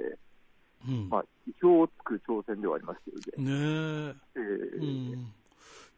[0.88, 3.00] うん、まあ、意表をつく挑戦ではありまし
[3.34, 3.50] たよね。
[3.50, 4.38] ねえ。
[4.38, 5.32] ー、うん、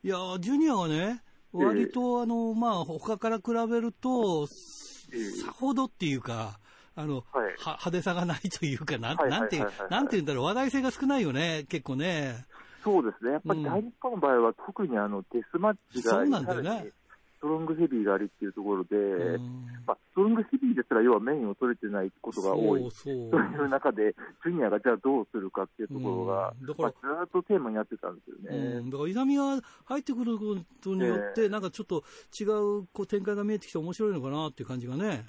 [0.03, 6.59] いやジュニアはね、割と、あの、まあ、他から比べると、さほどっていうか、
[6.94, 9.59] あの、はい、派手さがないというか、なん、なんて、
[9.90, 12.46] なんて言うんだろう、話題性が少ないよね、結構ね。
[12.84, 13.32] そうですね。
[13.32, 16.92] やっぱり大日本の場合は、特にあの、デスマッチが、そうなんだよね。
[17.39, 19.39] ストロングヘビーがありっていうところで、
[19.86, 22.91] まあ、ストロングヘビーですら要はメインを取れてないことが多い。
[22.91, 24.14] そういう中で、
[24.45, 28.91] ジュニアがじゃあどうするかっていうところが、だから、まあ、ずっとテーマになってたんですよね。
[28.91, 32.03] だから痛みが入ってくることによって、なんかちょっと
[32.39, 35.24] 違うこう展開が見えてきて面白いのかなっていう感じがね。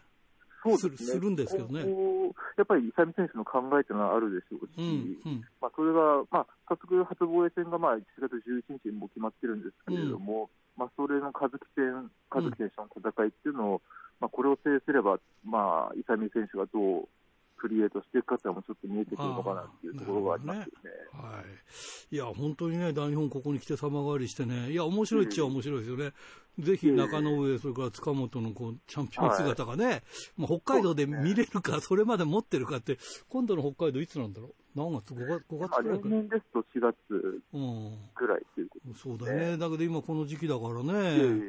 [0.64, 1.86] そうですね、するんですけどね。
[2.58, 13.82] やっぱり伊佐美選手の考えというのはあるでしょうし、うんうん、まあ、それが、まあ、早速、初防衛戦がまあ1月11日にも決まってるんですけれども、うん、まあ、それの和樹戦、和樹選手の戦いっていうのを、
[14.20, 17.08] まあ、これを制すれば、まあ、伊佐美選手がどう
[17.60, 20.68] クリエイトしていくかっていうのもちょっと見えてくるのかなっていうところがありますよね。
[20.68, 20.72] ね
[21.14, 22.16] はい。
[22.16, 26.14] いや、本当にね、大日本ここに来て様変わりしてね、いや、面白いっちゃ面白いですよね。
[26.58, 30.04] ぜひ中野上、それから塚本のこうチャンピオン姿がね、はい、
[30.38, 32.98] まあ、北海道で見れるか、それまで持ってるかって、
[33.30, 34.54] 今度の北海道いつなんだろう？
[34.76, 36.10] 何月 ?5 月 ,5 月ぐらいか。
[36.10, 36.96] 例年ですと4月
[38.16, 39.58] ぐらいっていうこと、ね、そうだね。
[39.58, 41.42] だけど今この時期だからね、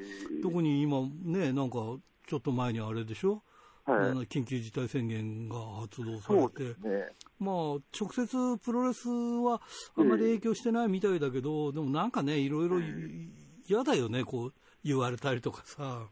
[0.43, 1.79] 特に今ね、なんか
[2.27, 3.43] ちょっと前にあれでしょ？
[3.91, 7.55] はい、緊急事態宣言が発動されて、ね、まあ、
[7.99, 9.61] 直接プロレスは
[9.97, 12.77] あんまり影響してないみたいだけど、でもなんかね、いろいろ
[13.69, 14.53] 嫌だよね、こう
[14.85, 16.07] 言われたりとかさ。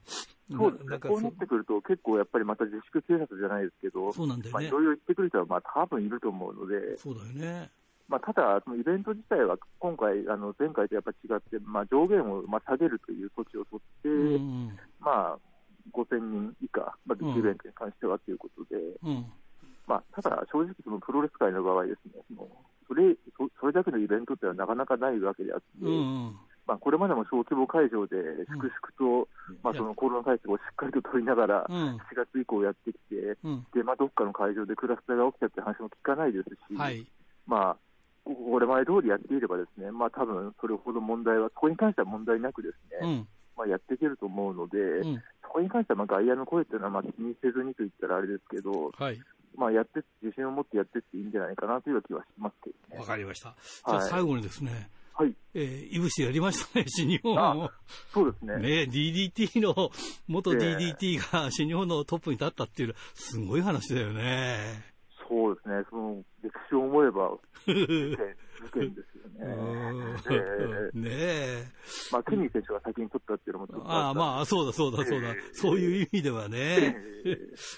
[0.50, 4.66] そうですね、こうなってくると、結構やっぱりまた自粛警察じゃないですけど、そうなんだよね。
[4.66, 7.70] いろいろ言ってくる人は、まあ多分いると思うので、そうだよね。
[8.08, 15.38] まあ、ただ、そのイベント自体は今回、あの前回とやっぱ違って、まあ、上限をまあ下げるという措置を取って、うん、まあ、
[15.92, 19.26] 5000人以下、まあ、イベントに関してはということで、うん、
[19.86, 22.48] まあ、ただ、正直、そのプロレス界の場合ですね、その
[22.88, 26.36] それそそれだけのイベントってのはなかなかないわけであって、うん、
[26.66, 28.16] まあ、これまでも小規模会場で
[28.48, 29.28] 粛々と、
[29.62, 33.36] まあ、そのコロナ対策をしっかりと取りながら、4月以降やってきて、
[33.74, 37.06] でまあ、どっかの会場でクラスターが起きたって話も聞かないですし、はい、
[37.46, 37.76] まあ、
[38.24, 43.24] これ前通りやっていればですね、まあ多分それほど問題は、そこに関しては問題なくですね、
[43.58, 49.20] まあ、やっていけると思うので、うん、そこに関してはまあ外野の声っていうのはまあ気にせずにと言ったらあれですけど、はい、
[49.56, 53.00] まあ、やって自信を持ってやってっていいんじゃないかなという気はしますけどね。
[53.00, 53.56] わかりました。
[53.88, 54.88] じゃあ最後にですね、
[55.18, 55.34] はい。
[55.54, 57.68] えー、いぶしやりましたね、新日本
[58.14, 58.56] そうですね。
[58.58, 59.90] ね DDT の、
[60.28, 64.94] 元 DDT が新日本のトップに立ったっていうのは、すごい話だよね。
[65.28, 67.32] そうですね、その歴史を思えば、
[68.64, 69.38] 事件ですよね。
[70.30, 71.66] えー、ねえ。
[72.12, 76.96] まあ、ケニー選手が先に取ったっていうのもちょっとああ、まあ、そうだそうだそうだ、えー、そういう意味ではね。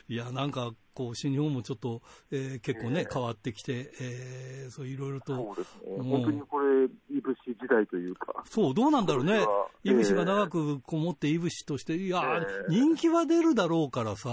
[0.08, 5.34] いや、なんか、こう、新日本もちょっと、えー、結構ね、変わってきて、えー、そういろいろと。
[5.34, 6.10] そうですね。
[6.10, 8.42] 本当にこれ、いぶし時代というか。
[8.46, 9.44] そう、どうなんだろうね。
[9.84, 12.22] いぶしが長くこもっていぶしとして、いや、
[12.68, 14.28] 人気は出るだろうからさ。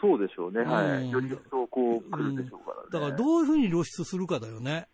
[0.00, 1.10] そうでしょうね、はい。
[1.10, 2.88] より一層こう来るでしょうからね。
[2.90, 4.88] だからどういうふうに露出するかだよね。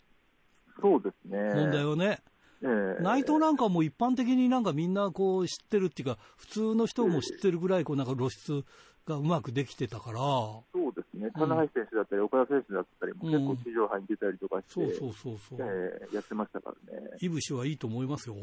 [0.80, 1.38] そうですね。
[1.54, 2.18] 問題はね。
[2.62, 8.64] えー、内藤なんかも一般的になんかみんなこう知ってるっていうか、普通の人も知ってるぐらいこうなんか露出
[9.06, 10.18] がうまくできてたから。
[10.18, 11.30] そうですね。
[11.34, 17.08] 棚橋選手だったり、岡田選手だったりも結構地上波に出たりとかして、うん、そうそうそうそう、えー、やってましたからね。
[17.20, 18.34] いぶしはいいと思いますよ。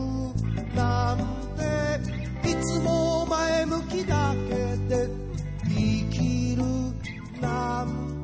[0.75, 1.19] なん
[2.43, 4.55] て、いつも前向きだけ
[4.95, 5.09] で、
[5.65, 6.63] 生きる
[7.41, 8.23] なん